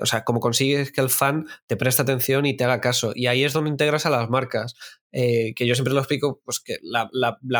o 0.00 0.06
sea, 0.06 0.24
como 0.24 0.40
consigues 0.40 0.92
que 0.92 1.00
el 1.00 1.10
fan 1.10 1.46
te 1.66 1.76
preste 1.76 2.02
atención 2.02 2.46
y 2.46 2.56
te 2.56 2.64
haga 2.64 2.80
caso. 2.80 3.12
Y 3.14 3.26
ahí 3.26 3.44
es 3.44 3.52
donde 3.52 3.70
integras 3.70 4.06
a 4.06 4.10
las 4.10 4.30
marcas, 4.30 4.74
eh, 5.12 5.52
que 5.54 5.66
yo 5.66 5.74
siempre 5.74 5.94
lo 5.94 6.00
explico, 6.00 6.40
pues 6.44 6.60
que 6.60 6.78
la, 6.82 7.08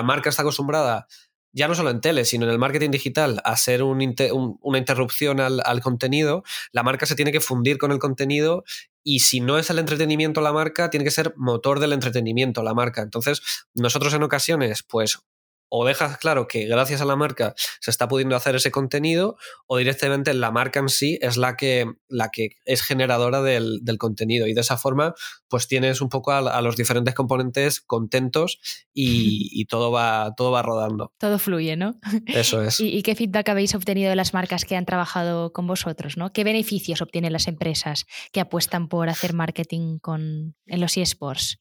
marca 0.02 0.31
está 0.31 0.43
acostumbrada 0.43 1.07
ya 1.52 1.67
no 1.67 1.75
solo 1.75 1.90
en 1.90 2.02
tele, 2.02 2.25
sino 2.25 2.45
en 2.45 2.52
el 2.52 2.59
marketing 2.59 2.90
digital, 2.90 3.40
a 3.43 3.57
ser 3.57 3.83
una 3.83 4.78
interrupción 4.78 5.40
al, 5.40 5.61
al, 5.64 5.81
contenido, 5.81 6.45
la 6.73 6.83
marca 6.83 7.07
se 7.07 7.17
tiene 7.17 7.33
que 7.33 7.40
fundir 7.40 7.78
con 7.78 7.90
el 7.90 7.99
contenido 7.99 8.64
y 9.02 9.21
si 9.21 9.40
no 9.40 9.59
es 9.59 9.71
el 9.71 9.78
entretenimiento 9.78 10.40
la 10.40 10.52
marca, 10.52 10.90
tiene 10.90 11.05
que 11.05 11.11
ser 11.11 11.35
motor 11.37 11.81
del 11.81 11.93
entretenimiento 11.93 12.62
la 12.62 12.75
marca. 12.75 13.02
Entonces, 13.02 13.40
nosotros 13.75 14.12
en 14.14 14.23
ocasiones, 14.23 14.83
pues 14.83 15.19
o 15.68 15.84
dejas 15.84 16.18
claro 16.18 16.48
que 16.48 16.66
gracias 16.66 17.00
a 17.00 17.04
la 17.04 17.16
marca 17.16 17.54
se 17.80 17.90
está 17.90 18.08
pudiendo 18.08 18.37
hacer 18.37 18.56
ese 18.56 18.70
contenido 18.70 19.37
o 19.66 19.76
directamente 19.76 20.32
la 20.34 20.50
marca 20.50 20.80
en 20.80 20.88
sí 20.88 21.18
es 21.20 21.37
la 21.37 21.56
que, 21.56 21.87
la 22.08 22.30
que 22.30 22.50
es 22.64 22.82
generadora 22.82 23.42
del, 23.42 23.80
contenido 23.98 24.46
y 24.46 24.54
de 24.54 24.60
esa 24.60 24.76
forma 24.76 25.14
pues 25.48 25.66
tienes 25.66 26.00
un 26.00 26.08
poco 26.08 26.32
a, 26.32 26.62
los 26.62 26.76
diferentes 26.76 27.14
componentes 27.14 27.80
contentos 27.80 28.60
y, 28.94 29.64
todo, 29.66 29.90
va, 29.90 30.34
todo 30.37 30.50
va 30.50 30.62
rodando. 30.62 31.12
Todo 31.18 31.38
fluye, 31.38 31.76
¿no? 31.76 31.98
Eso 32.26 32.62
es. 32.62 32.80
¿Y, 32.80 33.02
qué 33.02 33.14
feedback 33.14 33.48
habéis 33.48 33.74
obtenido 33.74 34.11
de 34.11 34.16
las 34.16 34.35
marcas 34.35 34.64
que 34.64 34.76
han 34.76 34.87
trabajado 34.87 35.52
con 35.52 35.66
vosotros? 35.66 36.16
¿no? 36.16 36.33
¿Qué 36.33 36.44
beneficios 36.44 37.02
obtienen 37.02 37.33
las 37.33 37.48
empresas 37.48 38.07
que 38.33 38.40
apuestan 38.40 38.88
por 38.88 39.09
hacer 39.09 39.33
marketing 39.33 39.98
con, 39.98 40.54
en 40.66 40.81
los 40.81 40.96
eSports? 40.96 41.61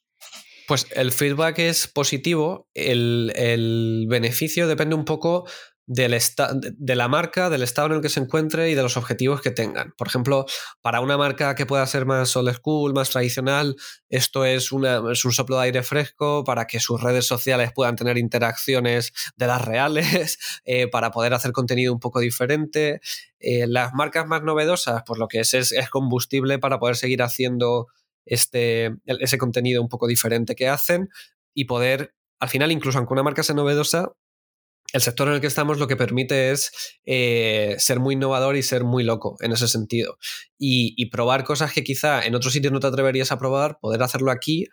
Pues 0.67 0.85
el 0.91 1.13
feedback 1.13 1.59
es 1.59 1.87
positivo, 1.87 2.67
el, 2.73 4.05
beneficio 4.09 4.67
depende 4.67 4.95
un 4.95 5.05
poco 5.05 5.47
del 5.85 6.19
de 6.77 6.95
la 6.95 7.07
marca, 7.07 7.49
del 7.49 7.63
estado 7.63 7.87
en 7.87 7.93
el 7.93 8.01
que 8.01 8.09
se 8.09 8.19
encuentre 8.19 8.69
y 8.69 8.75
de 8.75 8.81
los 8.81 8.97
objetivos 8.97 9.39
que 9.39 9.51
tengan. 9.51 9.93
Por 9.97 10.07
ejemplo, 10.07 10.45
para 10.81 10.99
una 10.99 11.17
marca 11.17 11.55
que 11.55 11.65
pueda 11.65 11.87
ser 11.87 12.05
más 12.05 12.35
old 12.35 12.53
school, 12.53 12.93
más 12.93 13.11
tradicional, 13.11 13.77
esto 14.09 14.43
es 14.43 14.73
un 14.73 14.83
soplo 15.15 15.55
de 15.55 15.63
aire 15.63 15.83
fresco 15.83 16.43
para 16.43 16.67
que 16.67 16.81
sus 16.81 17.01
redes 17.01 17.25
sociales 17.25 17.71
puedan 17.73 17.95
tener 17.95 18.17
interacciones 18.17 19.13
de 19.37 19.47
las 19.47 19.63
reales, 19.63 20.37
eh, 20.65 20.89
para 20.89 21.11
poder 21.11 21.33
hacer 21.33 21.53
contenido 21.53 21.93
un 21.93 22.01
poco 22.01 22.19
diferente. 22.19 22.99
Eh, 23.39 23.67
las 23.67 23.93
marcas 23.93 24.27
más 24.27 24.43
novedosas, 24.43 25.03
pues 25.05 25.17
lo 25.17 25.29
que 25.29 25.39
es, 25.39 25.53
es, 25.53 25.71
es 25.71 25.89
combustible 25.89 26.59
para 26.59 26.77
poder 26.77 26.97
seguir 26.97 27.21
haciendo 27.21 27.87
este, 28.27 28.95
ese 29.05 29.37
contenido 29.37 29.81
un 29.81 29.89
poco 29.89 30.07
diferente 30.07 30.55
que 30.55 30.67
hacen 30.67 31.09
y 31.53 31.65
poder, 31.65 32.13
al 32.39 32.49
final, 32.49 32.71
incluso 32.71 32.97
aunque 32.97 33.13
una 33.13 33.23
marca 33.23 33.43
sea 33.43 33.55
novedosa, 33.55 34.11
el 34.93 35.01
sector 35.01 35.27
en 35.27 35.35
el 35.35 35.41
que 35.41 35.47
estamos 35.47 35.79
lo 35.79 35.87
que 35.87 35.97
permite 35.97 36.51
es 36.51 36.71
eh, 37.05 37.75
ser 37.77 37.99
muy 37.99 38.15
innovador 38.15 38.55
y 38.55 38.63
ser 38.63 38.83
muy 38.83 39.03
loco 39.03 39.37
en 39.41 39.51
ese 39.51 39.67
sentido. 39.67 40.17
Y, 40.57 41.09
probar 41.09 41.43
cosas 41.43 41.73
que 41.73 41.83
quizá 41.83 42.25
en 42.25 42.35
otros 42.35 42.53
sitios 42.53 42.71
no 42.71 42.79
te 42.79 42.87
atreverías 42.87 43.31
a 43.31 43.39
probar, 43.39 43.79
poder 43.79 44.01
hacerlo 44.03 44.31
aquí 44.31 44.67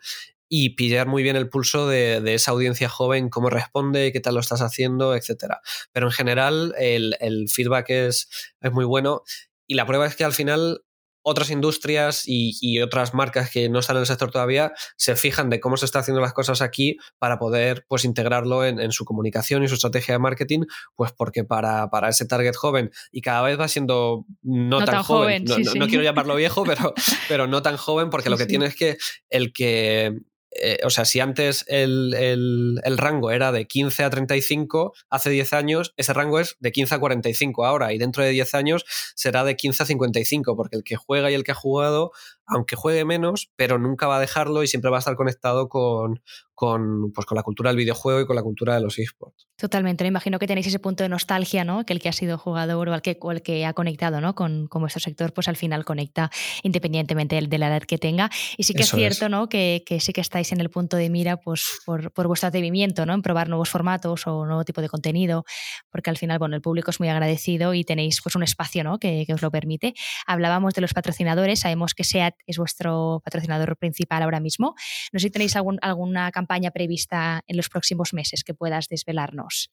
y 0.47 0.75
pillar 0.75 1.07
muy 1.07 1.23
bien 1.23 1.35
el 1.35 1.49
pulso 1.49 1.87
de, 1.87 2.21
esa 2.33 2.51
audiencia 2.51 2.87
joven, 2.87 3.29
cómo 3.29 3.49
responde, 3.49 4.11
qué 4.11 4.19
tal 4.19 4.35
lo 4.35 4.39
estás 4.39 4.61
haciendo, 4.61 5.15
etc. 5.15 5.55
Pero 5.91 6.07
en 6.07 6.11
general 6.11 6.75
el, 6.77 7.47
feedback 7.49 7.89
es 7.89 8.29
muy 8.71 8.85
bueno 8.85 9.23
y 9.67 9.75
la 9.75 9.85
prueba 9.85 10.05
es 10.05 10.15
que 10.15 10.23
al 10.23 10.33
final 10.33 10.84
otras 11.27 11.49
industrias 11.49 12.23
y, 12.27 12.79
otras 12.81 13.15
marcas 13.15 13.49
que 13.49 13.67
no 13.67 13.79
están 13.79 13.95
en 13.95 14.01
el 14.01 14.05
sector 14.05 14.29
todavía 14.29 14.73
se 14.95 15.15
fijan 15.15 15.49
de 15.49 15.59
cómo 15.59 15.75
se 15.75 15.85
están 15.85 16.01
haciendo 16.01 16.21
las 16.21 16.33
cosas 16.33 16.61
aquí 16.61 16.97
para 17.17 17.39
poder 17.39 17.83
pues 17.87 18.05
integrarlo 18.05 18.63
en, 18.63 18.91
su 18.91 19.05
comunicación 19.05 19.63
y 19.63 19.67
su 19.67 19.73
estrategia 19.73 20.13
de 20.13 20.19
marketing, 20.19 20.65
pues 20.95 21.11
porque 21.11 21.43
para, 21.43 21.89
para, 21.89 22.09
ese 22.09 22.25
target 22.25 22.55
joven 22.55 22.91
y 23.11 23.21
cada 23.21 23.41
vez 23.41 23.59
va 23.59 23.67
siendo 23.67 24.25
no, 24.43 24.85
tan, 24.85 25.01
joven, 25.01 25.45
no, 25.45 25.87
quiero 25.87 26.03
llamarlo 26.03 26.35
viejo, 26.35 26.63
pero, 26.63 26.93
pero 27.27 27.47
no 27.47 27.63
tan 27.63 27.77
joven 27.77 28.11
porque 28.11 28.29
lo 28.29 28.37
que 28.37 28.45
tiene 28.45 28.67
es 28.67 28.75
que 28.75 28.97
el 29.29 29.51
que 29.51 30.13
eh, 30.61 30.79
o 30.83 30.89
sea, 30.89 31.05
si 31.05 31.19
antes 31.19 31.65
el, 31.67 32.81
rango 32.97 33.31
era 33.31 33.51
de 33.51 33.65
15 33.65 34.03
a 34.03 34.09
35, 34.09 34.93
hace 35.09 35.29
10 35.29 35.53
años 35.53 35.93
ese 35.97 36.13
rango 36.13 36.39
es 36.39 36.55
de 36.59 36.71
15 36.71 36.95
a 36.95 36.99
45 36.99 37.65
ahora 37.65 37.93
y 37.93 37.97
dentro 37.97 38.23
de 38.23 38.29
10 38.29 38.53
años 38.55 38.85
será 39.15 39.43
de 39.43 39.55
15 39.55 39.83
a 39.83 39.85
55 39.85 40.55
porque 40.55 40.77
el 40.77 40.83
que 40.83 40.95
juega 40.95 41.29
y 41.29 41.33
el 41.33 41.43
que 41.43 41.51
ha 41.51 41.55
jugado 41.55 42.11
aunque 42.47 42.75
juegue 42.75 43.05
menos, 43.05 43.51
pero 43.55 43.79
nunca 43.79 44.07
va 44.07 44.17
a 44.17 44.19
dejarlo 44.19 44.63
y 44.63 44.67
siempre 44.67 44.91
va 44.91 44.97
a 44.97 44.99
estar 44.99 45.15
conectado 45.15 45.69
con, 45.69 46.21
con, 46.55 47.11
pues, 47.11 47.25
con 47.25 47.35
la 47.35 47.43
cultura 47.43 47.69
del 47.69 47.77
videojuego 47.77 48.21
y 48.21 48.25
con 48.25 48.35
la 48.35 48.41
cultura 48.41 48.75
de 48.75 48.81
los 48.81 48.97
esports. 48.97 49.47
Totalmente, 49.57 50.03
me 50.03 50.07
imagino 50.07 50.39
que 50.39 50.47
tenéis 50.47 50.67
ese 50.67 50.79
punto 50.79 51.03
de 51.03 51.09
nostalgia, 51.09 51.63
¿no? 51.63 51.85
Que 51.85 51.93
el 51.93 51.99
que 51.99 52.09
ha 52.09 52.13
sido 52.13 52.37
jugador 52.37 52.89
o 52.89 52.95
el 52.95 53.01
que, 53.01 53.17
el 53.31 53.41
que 53.41 53.65
ha 53.65 53.73
conectado 53.73 54.21
¿no? 54.21 54.35
con, 54.35 54.67
con, 54.67 54.81
vuestro 54.81 55.01
sector, 55.01 55.33
pues 55.33 55.47
al 55.47 55.57
final 55.57 55.85
conecta 55.85 56.31
independientemente 56.63 57.39
de 57.39 57.57
la 57.57 57.67
edad 57.67 57.83
que 57.83 57.97
tenga. 57.97 58.29
Y 58.57 58.63
sí 58.63 58.73
que 58.73 58.83
es 58.83 58.89
cierto, 58.89 59.29
¿no? 59.29 59.49
Que, 59.49 59.83
que, 59.85 59.99
sí 59.99 60.13
que 60.13 60.21
estáis 60.21 60.51
en 60.51 60.61
el 60.61 60.69
punto 60.69 60.97
de 60.97 61.09
mira 61.09 61.37
pues, 61.37 61.79
por, 61.85 62.11
por, 62.11 62.27
vuestro 62.27 62.47
atrevimiento, 62.47 63.05
¿no? 63.05 63.13
En 63.13 63.21
probar 63.21 63.49
nuevos 63.49 63.69
formatos 63.69 64.25
o 64.27 64.45
nuevo 64.45 64.63
tipo 64.63 64.81
de 64.81 64.89
contenido, 64.89 65.45
porque 65.89 66.09
al 66.09 66.17
final, 66.17 66.39
bueno, 66.39 66.55
el 66.55 66.61
público 66.61 66.91
es 66.91 66.99
muy 66.99 67.09
agradecido 67.09 67.73
y 67.73 67.83
tenéis 67.83 68.21
pues 68.21 68.35
un 68.35 68.43
espacio, 68.43 68.83
¿no? 68.83 68.97
Que, 68.97 69.25
que 69.25 69.33
os 69.33 69.41
lo 69.41 69.51
permite. 69.51 69.93
Hablábamos 70.25 70.73
de 70.73 70.81
los 70.81 70.93
patrocinadores, 70.93 71.59
sabemos 71.59 71.93
que 71.93 72.03
SEAT 72.03 72.34
es 72.45 72.57
vuestro 72.57 73.21
patrocinador 73.23 73.77
principal 73.77 74.23
ahora 74.23 74.39
mismo. 74.39 74.75
No 75.11 75.19
sé 75.19 75.27
si 75.27 75.31
tenéis 75.31 75.55
alguna 75.55 76.31
campaña 76.31 76.71
prevista 76.71 77.43
en 77.47 77.57
los 77.57 77.69
próximos 77.69 78.13
meses 78.13 78.43
que 78.43 78.53
puedas 78.53 78.87
desvelarnos. 78.87 79.71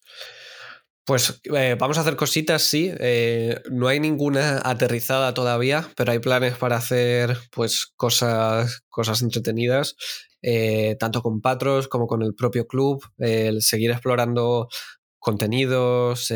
Pues 1.04 1.40
eh, 1.52 1.76
vamos 1.78 1.98
a 1.98 2.02
hacer 2.02 2.14
cositas, 2.14 2.62
sí. 2.62 2.92
Eh, 2.98 3.60
no 3.70 3.88
hay 3.88 3.98
ninguna 3.98 4.60
aterrizada 4.64 5.34
todavía, 5.34 5.88
pero 5.96 6.12
hay 6.12 6.20
planes 6.20 6.56
para 6.56 6.76
hacer 6.76 7.36
pues 7.50 7.92
cosas, 7.96 8.82
cosas 8.88 9.20
entretenidas, 9.20 9.96
eh, 10.42 10.96
tanto 11.00 11.20
con 11.20 11.40
Patros 11.40 11.88
como 11.88 12.06
con 12.06 12.22
el 12.22 12.34
propio 12.36 12.68
club, 12.68 13.04
el 13.18 13.62
seguir 13.62 13.90
explorando 13.90 14.68
contenidos, 15.18 16.32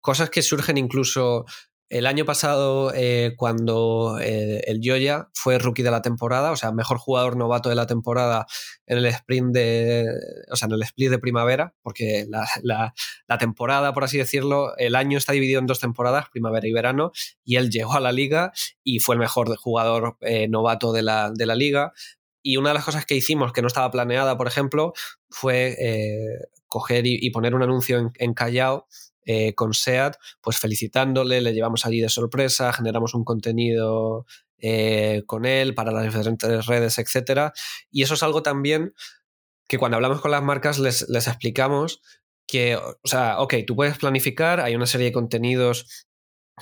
cosas 0.00 0.30
que 0.30 0.42
surgen 0.42 0.78
incluso 0.78 1.44
el 1.90 2.06
año 2.06 2.26
pasado, 2.26 2.92
eh, 2.94 3.34
cuando 3.36 4.18
eh, 4.20 4.60
el 4.66 4.80
Joya 4.84 5.28
fue 5.32 5.58
rookie 5.58 5.82
de 5.82 5.90
la 5.90 6.02
temporada, 6.02 6.50
o 6.50 6.56
sea, 6.56 6.70
mejor 6.70 6.98
jugador 6.98 7.36
novato 7.36 7.70
de 7.70 7.74
la 7.74 7.86
temporada 7.86 8.46
en 8.86 8.98
el 8.98 9.06
sprint 9.06 9.54
de. 9.54 10.06
O 10.50 10.56
sea, 10.56 10.66
en 10.66 10.72
el 10.72 10.82
split 10.82 11.10
de 11.10 11.18
primavera, 11.18 11.74
porque 11.82 12.26
la, 12.28 12.94
temporada, 13.38 13.94
por 13.94 14.04
así 14.04 14.18
decirlo, 14.18 14.76
el 14.76 14.96
año 14.96 15.16
está 15.16 15.32
dividido 15.32 15.60
en 15.60 15.66
dos 15.66 15.80
temporadas, 15.80 16.28
primavera 16.30 16.66
y 16.68 16.72
verano, 16.72 17.12
y 17.44 17.56
él 17.56 17.70
llegó 17.70 17.94
a 17.94 18.00
la 18.00 18.12
liga 18.12 18.52
y 18.84 18.98
fue 18.98 19.14
el 19.14 19.20
mejor 19.20 19.56
jugador 19.56 20.18
eh, 20.20 20.46
novato 20.48 20.92
de 20.92 21.02
la, 21.02 21.30
de 21.34 21.46
la 21.46 21.54
liga. 21.54 21.92
Y 22.42 22.58
una 22.58 22.70
de 22.70 22.74
las 22.74 22.84
cosas 22.84 23.06
que 23.06 23.14
hicimos 23.14 23.52
que 23.52 23.62
no 23.62 23.68
estaba 23.68 23.90
planeada, 23.90 24.36
por 24.36 24.46
ejemplo, 24.46 24.92
fue 25.30 25.76
coger 26.66 27.06
y, 27.06 27.30
poner 27.30 27.54
un 27.54 27.62
anuncio 27.62 27.98
en, 27.98 28.10
en 28.18 28.34
Callao 28.34 28.86
eh, 29.30 29.54
con 29.54 29.74
SEAT, 29.74 30.16
pues 30.40 30.56
felicitándole, 30.56 31.42
le 31.42 31.52
llevamos 31.52 31.84
allí 31.84 32.00
de 32.00 32.08
sorpresa, 32.08 32.72
generamos 32.72 33.12
un 33.12 33.24
contenido 33.24 34.24
eh, 34.56 35.22
con 35.26 35.44
él 35.44 35.74
para 35.74 35.92
las 35.92 36.04
diferentes 36.04 36.64
redes, 36.64 36.98
etc. 36.98 37.52
Y 37.90 38.04
eso 38.04 38.14
es 38.14 38.22
algo 38.22 38.42
también 38.42 38.94
que 39.68 39.76
cuando 39.76 39.96
hablamos 39.96 40.22
con 40.22 40.30
las 40.30 40.42
marcas 40.42 40.78
les, 40.78 41.10
les 41.10 41.26
explicamos 41.26 42.00
que, 42.46 42.76
o 42.76 42.96
sea, 43.04 43.38
ok, 43.40 43.56
tú 43.66 43.76
puedes 43.76 43.98
planificar, 43.98 44.60
hay 44.60 44.74
una 44.74 44.86
serie 44.86 45.08
de 45.08 45.12
contenidos 45.12 46.06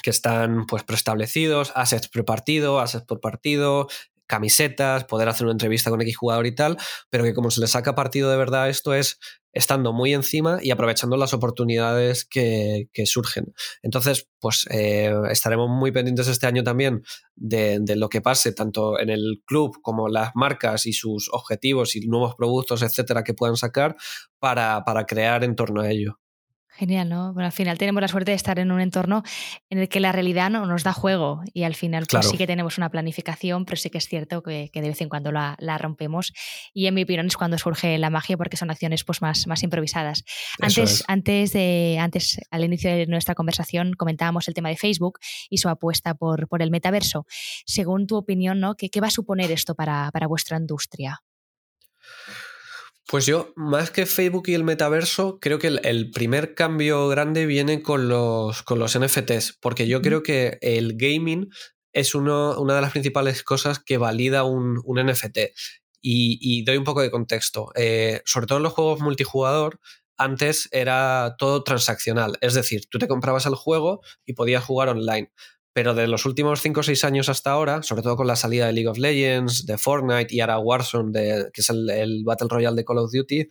que 0.02 0.10
están 0.10 0.66
pues 0.66 0.82
preestablecidos, 0.82 1.70
assets 1.76 2.08
prepartido, 2.08 2.80
assets 2.80 3.06
por 3.06 3.20
partido, 3.20 3.86
camisetas, 4.26 5.04
poder 5.04 5.28
hacer 5.28 5.44
una 5.44 5.52
entrevista 5.52 5.90
con 5.90 6.02
X 6.02 6.16
jugador 6.16 6.46
y 6.46 6.54
tal, 6.56 6.78
pero 7.10 7.22
que 7.22 7.32
como 7.32 7.52
se 7.52 7.60
le 7.60 7.68
saca 7.68 7.94
partido 7.94 8.28
de 8.28 8.36
verdad 8.36 8.68
esto 8.68 8.92
es 8.92 9.20
estando 9.56 9.94
muy 9.94 10.12
encima 10.12 10.58
y 10.60 10.70
aprovechando 10.70 11.16
las 11.16 11.32
oportunidades 11.32 12.26
que, 12.26 12.88
surgen. 13.06 13.54
Entonces, 13.82 14.28
pues 14.38 14.66
eh, 14.70 15.12
estaremos 15.30 15.70
muy 15.70 15.92
pendientes 15.92 16.28
este 16.28 16.46
año 16.46 16.62
también 16.62 17.02
de, 17.34 17.80
lo 17.96 18.08
que 18.10 18.20
pase 18.20 18.52
tanto 18.52 19.00
en 19.00 19.08
el 19.08 19.42
club 19.46 19.80
como 19.80 20.08
las 20.08 20.32
marcas 20.34 20.86
y 20.86 20.92
sus 20.92 21.30
objetivos 21.32 21.96
y 21.96 22.06
nuevos 22.06 22.34
productos, 22.34 22.82
etcétera, 22.82 23.24
que 23.24 23.32
puedan 23.32 23.56
sacar 23.56 23.96
para, 24.38 24.84
para 24.84 25.06
crear 25.06 25.42
en 25.42 25.56
torno 25.56 25.80
a 25.80 25.90
ello. 25.90 26.18
Genial, 26.76 27.08
¿no? 27.08 27.32
Bueno, 27.32 27.46
al 27.46 27.52
final 27.52 27.78
tenemos 27.78 28.02
la 28.02 28.08
suerte 28.08 28.32
de 28.32 28.34
estar 28.34 28.58
en 28.58 28.70
un 28.70 28.82
entorno 28.82 29.22
en 29.70 29.78
el 29.78 29.88
que 29.88 29.98
la 29.98 30.12
realidad 30.12 30.50
no 30.50 30.66
nos 30.66 30.82
da 30.82 30.92
juego 30.92 31.42
y 31.54 31.62
al 31.62 31.74
final 31.74 32.06
pues 32.10 32.28
sí 32.28 32.36
que 32.36 32.46
tenemos 32.46 32.76
una 32.76 32.90
planificación, 32.90 33.64
pero 33.64 33.78
sí 33.78 33.88
que 33.88 33.96
es 33.96 34.06
cierto 34.06 34.42
que, 34.42 34.70
de 34.74 34.80
vez 34.82 35.00
en 35.00 35.08
cuando 35.08 35.32
la, 35.32 35.56
rompemos 35.78 36.34
y 36.74 36.86
en 36.86 36.94
mi 36.94 37.04
opinión 37.04 37.26
es 37.28 37.36
cuando 37.38 37.56
surge 37.56 37.96
la 37.96 38.10
magia 38.10 38.36
porque 38.36 38.58
son 38.58 38.70
acciones 38.70 39.04
pues 39.04 39.22
más, 39.22 39.46
más 39.46 39.62
improvisadas. 39.62 40.24
Antes, 40.60 41.02
antes, 41.08 41.52
de, 41.54 41.96
antes, 41.98 42.38
al 42.50 42.64
inicio 42.64 42.90
de 42.90 43.06
nuestra 43.06 43.34
conversación 43.34 43.94
comentábamos 43.94 44.46
el 44.48 44.52
tema 44.52 44.68
de 44.68 44.76
Facebook 44.76 45.18
y 45.48 45.56
su 45.58 45.70
apuesta 45.70 46.14
por, 46.14 46.46
por 46.46 46.60
el 46.60 46.70
metaverso. 46.70 47.24
Según 47.64 48.06
tu 48.06 48.16
opinión, 48.16 48.60
¿no? 48.60 48.74
¿Qué, 48.74 48.90
qué 48.90 49.00
va 49.00 49.06
a 49.06 49.10
suponer 49.10 49.50
esto 49.50 49.74
para, 49.74 50.10
para 50.12 50.26
vuestra 50.26 50.58
industria? 50.58 51.22
Pues 53.08 53.24
yo, 53.24 53.52
más 53.54 53.92
que 53.92 54.04
Facebook 54.04 54.48
y 54.48 54.54
el 54.54 54.64
metaverso, 54.64 55.38
creo 55.40 55.60
que 55.60 55.68
el, 55.68 56.10
primer 56.10 56.54
cambio 56.54 57.06
grande 57.06 57.46
viene 57.46 57.80
con 57.80 58.08
los, 58.08 58.64
con 58.64 58.80
los 58.80 58.98
NFTs, 58.98 59.58
porque 59.60 59.86
yo 59.86 60.02
creo 60.02 60.24
que 60.24 60.58
el 60.60 60.96
gaming 60.96 61.48
es 61.92 62.16
uno, 62.16 62.60
una 62.60 62.74
de 62.74 62.80
las 62.80 62.90
principales 62.90 63.44
cosas 63.44 63.78
que 63.78 63.96
valida 63.96 64.42
un, 64.42 64.82
NFT. 64.84 65.38
Y, 66.02 66.64
doy 66.64 66.76
un 66.76 66.84
poco 66.84 67.00
de 67.00 67.10
contexto. 67.10 67.70
Eh, 67.76 68.22
sobre 68.24 68.46
todo 68.46 68.58
en 68.58 68.64
los 68.64 68.72
juegos 68.72 69.00
multijugador, 69.00 69.80
antes 70.16 70.68
era 70.72 71.36
todo 71.38 71.62
transaccional, 71.62 72.38
es 72.40 72.54
decir, 72.54 72.86
tú 72.88 72.98
te 72.98 73.08
comprabas 73.08 73.46
el 73.46 73.54
juego 73.54 74.00
y 74.24 74.32
podías 74.32 74.64
jugar 74.64 74.88
online 74.88 75.30
pero 75.76 75.92
de 75.92 76.06
los 76.06 76.24
últimos 76.24 76.62
5 76.62 76.80
o 76.80 76.82
6 76.82 77.04
años 77.04 77.28
hasta 77.28 77.50
ahora, 77.50 77.82
sobre 77.82 78.00
todo 78.00 78.16
con 78.16 78.26
la 78.26 78.34
salida 78.34 78.66
de 78.66 78.72
League 78.72 78.88
of 78.88 78.96
Legends, 78.96 79.66
de 79.66 79.76
Fortnite 79.76 80.34
y 80.34 80.40
ahora 80.40 80.58
Warzone, 80.58 81.12
que 81.52 81.60
es 81.60 81.68
el, 81.68 82.22
Battle 82.24 82.48
Royale 82.48 82.76
de 82.76 82.84
Call 82.86 82.96
of 82.96 83.12
Duty, 83.12 83.46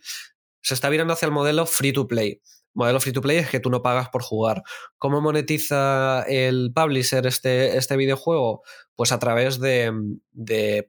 se 0.60 0.74
está 0.74 0.88
virando 0.88 1.12
hacia 1.12 1.26
el 1.26 1.32
modelo 1.32 1.66
free 1.66 1.92
to 1.92 2.08
play. 2.08 2.40
Modelo 2.76 3.00
free 3.00 3.14
to 3.14 3.22
play 3.22 3.38
es 3.38 3.48
que 3.48 3.58
tú 3.58 3.70
no 3.70 3.82
pagas 3.82 4.10
por 4.10 4.22
jugar. 4.22 4.62
¿Cómo 4.98 5.22
monetiza 5.22 6.22
el 6.28 6.72
publisher 6.74 7.26
este, 7.26 7.78
este 7.78 7.96
videojuego? 7.96 8.62
Pues 8.94 9.12
a 9.12 9.18
través 9.18 9.58
de, 9.60 9.92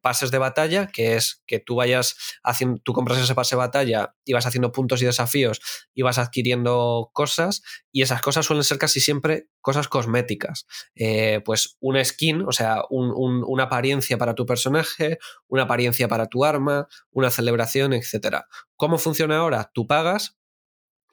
pases 0.01 0.29
de 0.29 0.37
batalla, 0.37 0.87
que 0.87 1.15
es 1.15 1.43
que 1.47 1.59
tú 1.59 1.75
vayas 1.75 2.17
haciendo, 2.43 2.81
tú 2.83 2.91
compras 2.91 3.19
ese 3.19 3.33
pase 3.35 3.55
de 3.55 3.59
batalla 3.59 4.15
y 4.25 4.33
vas 4.33 4.45
haciendo 4.45 4.73
puntos 4.73 5.01
y 5.01 5.05
desafíos 5.05 5.61
y 5.93 6.01
vas 6.01 6.17
adquiriendo 6.17 7.09
cosas, 7.13 7.63
y 7.93 8.01
esas 8.01 8.21
cosas 8.21 8.45
suelen 8.45 8.65
ser 8.65 8.79
casi 8.79 8.99
siempre 8.99 9.47
cosas 9.61 9.87
cosméticas. 9.87 10.67
Eh, 10.93 11.41
pues 11.45 11.77
una 11.79 12.03
skin, 12.03 12.41
o 12.41 12.51
sea, 12.51 12.81
una 12.89 13.63
apariencia 13.63 14.17
para 14.17 14.35
tu 14.35 14.45
personaje, 14.45 15.19
una 15.47 15.63
apariencia 15.63 16.09
para 16.09 16.27
tu 16.27 16.43
arma, 16.43 16.87
una 17.11 17.29
celebración, 17.29 17.93
etc. 17.93 18.43
¿Cómo 18.75 18.97
funciona 18.97 19.37
ahora? 19.37 19.71
Tú 19.73 19.87
pagas 19.87 20.37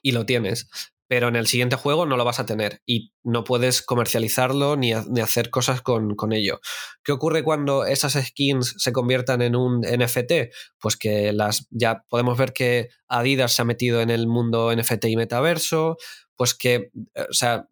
y 0.05 0.11
lo 0.11 0.25
tienes 0.25 0.67
pero 1.07 1.27
en 1.27 1.35
el 1.35 1.47
siguiente 1.47 1.75
juego 1.75 2.05
no 2.05 2.17
lo 2.17 2.25
vas 2.25 2.39
a 2.39 2.45
tener 2.45 2.81
y 2.85 3.13
no 3.23 3.43
puedes 3.43 3.81
comercializarlo 3.81 4.75
ni, 4.75 4.91
hacer 4.93 5.49
cosas 5.49 5.81
con, 5.81 6.15
ello. 6.33 6.59
¿Qué 7.03 7.11
ocurre 7.11 7.43
cuando 7.43 7.85
esas 7.85 8.13
skins 8.13 8.75
se 8.77 8.91
conviertan 8.91 9.41
en 9.41 9.55
un 9.55 9.81
NFT? 9.81 10.51
Pues 10.79 10.97
que 10.97 11.31
las 11.31 11.67
ya 11.69 12.03
podemos 12.09 12.37
ver 12.37 12.53
que 12.53 12.89
Adidas 13.07 13.53
se 13.53 13.61
ha 13.61 13.65
metido 13.65 14.01
en 14.01 14.09
el 14.09 14.27
mundo 14.27 14.75
NFT 14.75 15.05
y 15.05 15.15
metaverso, 15.15 15.97
pues 16.35 16.55
que, 16.55 16.89
o 17.15 17.33
sea, 17.33 17.67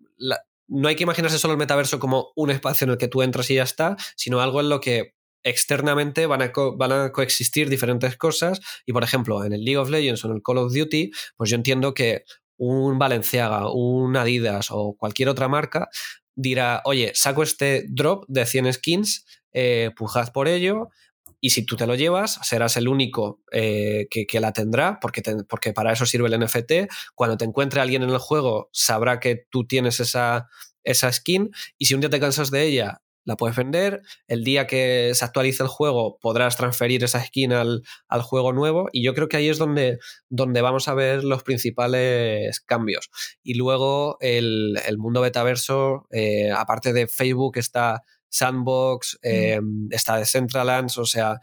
no 0.67 0.87
hay 0.87 0.95
que 0.95 1.03
imaginarse 1.03 1.39
solo 1.39 1.53
el 1.53 1.59
metaverso 1.59 1.99
como 1.99 2.31
un 2.35 2.51
espacio 2.51 2.85
en 2.85 2.91
el 2.91 2.97
que 2.97 3.07
tú 3.07 3.23
entras 3.23 3.49
y 3.49 3.55
ya 3.55 3.63
está, 3.63 3.97
sino 4.15 4.41
algo 4.41 4.61
en 4.61 4.69
lo 4.69 4.79
que 4.79 5.15
externamente 5.43 6.25
van 6.25 6.41
a, 6.41 7.11
coexistir 7.11 7.69
diferentes 7.69 8.17
cosas 8.17 8.61
y 8.85 8.93
por 8.93 9.03
ejemplo 9.03 9.43
en 9.43 9.53
el 9.53 9.63
League 9.63 9.77
of 9.77 9.89
Legends 9.89 10.23
o 10.23 10.29
en 10.29 10.35
el 10.35 10.41
Call 10.41 10.57
of 10.57 10.73
Duty 10.73 11.11
pues 11.37 11.49
yo 11.49 11.55
entiendo 11.55 11.93
que 11.93 12.23
un 12.57 12.97
Balenciaga, 12.97 13.71
un 13.71 14.15
Adidas 14.15 14.67
o 14.71 14.95
cualquier 14.97 15.29
otra 15.29 15.47
marca 15.47 15.89
dirá, 16.35 16.81
oye, 16.85 17.11
saco 17.15 17.43
este 17.43 17.85
drop 17.89 18.25
de 18.27 18.45
100 18.45 18.73
skins, 18.73 19.25
eh, 19.51 19.91
pujad 19.95 20.31
por 20.31 20.47
ello, 20.47 20.89
y 21.39 21.49
si 21.51 21.65
tú 21.65 21.75
te 21.75 21.85
lo 21.85 21.95
llevas, 21.95 22.39
serás 22.43 22.77
el 22.77 22.87
único 22.87 23.41
eh, 23.51 24.07
que, 24.09 24.39
la 24.39 24.53
tendrá, 24.53 24.99
porque, 25.01 25.21
porque 25.49 25.73
para 25.73 25.91
eso 25.91 26.05
sirve 26.05 26.29
el 26.29 26.39
NFT. 26.39 26.89
Cuando 27.15 27.35
te 27.35 27.43
encuentre 27.43 27.81
alguien 27.81 28.01
en 28.01 28.11
el 28.11 28.17
juego, 28.17 28.69
sabrá 28.71 29.19
que 29.19 29.45
tú 29.49 29.67
tienes 29.67 29.99
esa 29.99 30.47
skin, 31.11 31.51
y 31.77 31.85
si 31.85 31.95
un 31.95 31.99
día 31.99 32.09
te 32.09 32.21
cansas 32.21 32.49
de 32.49 32.63
ella, 32.63 33.01
la 33.25 33.35
puedes 33.35 33.55
vender. 33.55 34.01
El 34.27 34.43
día 34.43 34.67
que 34.67 35.11
se 35.13 35.25
actualice 35.25 35.63
el 35.63 35.69
juego 35.69 36.17
podrás 36.19 36.57
transferir 36.57 37.03
esa 37.03 37.23
skin 37.23 37.53
al, 37.53 37.83
juego 38.21 38.53
nuevo 38.53 38.89
y 38.91 39.03
yo 39.03 39.13
creo 39.13 39.27
que 39.27 39.37
ahí 39.37 39.49
es 39.49 39.57
donde, 39.57 39.99
donde 40.29 40.61
vamos 40.61 40.87
a 40.87 40.93
ver 40.93 41.23
los 41.23 41.43
principales 41.43 42.59
cambios. 42.61 43.09
Y 43.41 43.55
luego 43.55 44.17
el, 44.19 44.77
mundo 44.97 45.21
betaverso, 45.21 46.07
eh, 46.11 46.51
aparte 46.51 46.93
de 46.93 47.07
Facebook, 47.07 47.57
está 47.57 48.01
Sandbox, 48.29 49.19
mm. 49.21 49.27
eh, 49.27 49.59
está 49.91 50.17
Decentraland, 50.17 50.91
o 50.97 51.05
sea, 51.05 51.39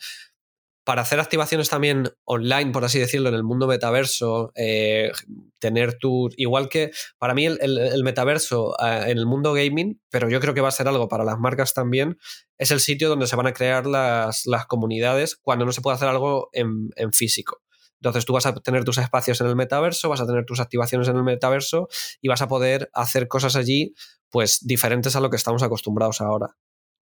para 0.85 1.03
hacer 1.03 1.21
activaciones 1.21 1.69
también 1.69 2.11
online, 2.25 2.73
por 2.73 2.85
así 2.85 2.99
decirlo, 2.99 3.29
en 3.29 3.35
el 3.35 3.45
mundo 3.45 3.67
metaverso, 3.67 4.53
eh, 4.55 5.13
tener 5.59 5.99
tu. 5.99 6.31
Igual 6.37 6.69
que 6.69 6.91
para 7.19 7.35
mí 7.35 7.47
el, 7.47 8.03
metaverso 8.03 8.75
eh, 8.83 9.05
en 9.09 9.19
el 9.19 9.27
mundo 9.27 9.53
gaming, 9.53 10.01
pero 10.11 10.29
yo 10.29 10.41
creo 10.41 10.55
que 10.55 10.61
va 10.61 10.69
a 10.69 10.73
ser 10.73 10.89
algo 10.89 11.09
para 11.09 11.25
las 11.25 11.39
marcas 11.39 11.75
también, 11.75 12.19
es 12.59 12.71
el 12.71 12.81
sitio 12.81 13.09
donde 13.09 13.27
se 13.27 13.37
van 13.37 13.47
a 13.47 13.53
crear 13.53 13.87
las, 13.87 14.45
comunidades 14.69 15.37
cuando 15.37 15.65
no 15.65 15.73
se 15.73 15.81
puede 15.81 15.97
hacer 15.97 16.09
algo 16.09 16.49
en, 16.53 16.91
en 16.97 17.13
físico. 17.13 17.61
Entonces 18.01 18.25
tú 18.25 18.33
vas 18.33 18.47
a 18.47 18.55
tener 18.55 18.85
tus 18.85 18.97
espacios 18.97 19.41
en 19.43 19.47
el 19.47 19.57
metaverso, 19.57 20.09
vas 20.09 20.23
a 20.23 20.27
tener 20.27 20.47
tus 20.47 20.61
activaciones 20.61 21.09
en 21.09 21.17
el 21.17 21.23
metaverso 21.23 21.89
y 22.23 22.29
vas 22.29 22.41
a 22.41 22.49
poder 22.49 22.91
hacer 22.95 23.29
cosas 23.29 23.57
allí 23.57 23.95
pues 24.31 24.61
diferentes 24.63 25.17
a 25.17 25.21
lo 25.21 25.29
que 25.29 25.37
estamos 25.37 25.63
acostumbrados 25.63 26.21
ahora. 26.21 26.57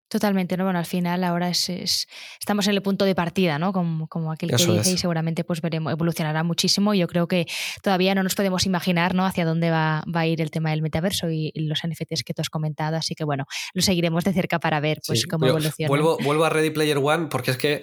Totalmente, 0.08 0.58
¿no? 0.58 0.64
Bueno, 0.64 0.78
al 0.78 0.84
final 0.84 1.24
ahora 1.24 1.48
es, 1.48 2.06
estamos 2.38 2.66
en 2.66 2.74
el 2.74 2.82
punto 2.82 3.06
de 3.06 3.14
partida, 3.14 3.58
¿no? 3.58 3.72
Como, 3.72 4.06
como 4.08 4.30
aquel 4.30 4.50
que 4.50 4.66
dice, 4.66 4.92
y 4.92 4.98
seguramente 4.98 5.42
pues 5.42 5.62
veremos, 5.62 5.90
evolucionará 5.90 6.42
muchísimo. 6.42 6.92
Yo 6.92 7.08
creo 7.08 7.26
que 7.26 7.46
todavía 7.82 8.14
no 8.14 8.22
nos 8.22 8.34
podemos 8.34 8.66
imaginar 8.66 9.14
¿no? 9.14 9.24
hacia 9.24 9.46
dónde 9.46 9.70
va, 9.70 10.04
va 10.14 10.20
a 10.20 10.26
ir 10.26 10.42
el 10.42 10.50
tema 10.50 10.70
del 10.70 10.82
metaverso 10.82 11.30
y, 11.30 11.50
los 11.54 11.80
NFTs 11.86 12.24
que 12.24 12.34
tú 12.34 12.42
has 12.42 12.50
comentado. 12.50 12.96
Así 12.96 13.14
que 13.14 13.24
bueno, 13.24 13.46
lo 13.72 13.80
seguiremos 13.80 14.24
de 14.24 14.34
cerca 14.34 14.58
para 14.58 14.80
ver 14.80 15.00
pues 15.06 15.26
cómo 15.26 15.46
evoluciona. 15.46 15.88
Vuelvo, 15.88 16.18
vuelvo 16.18 16.44
a 16.44 16.50
Ready 16.50 16.70
Player 16.70 16.98
One 16.98 17.28
porque 17.30 17.52
es 17.52 17.56
que 17.56 17.82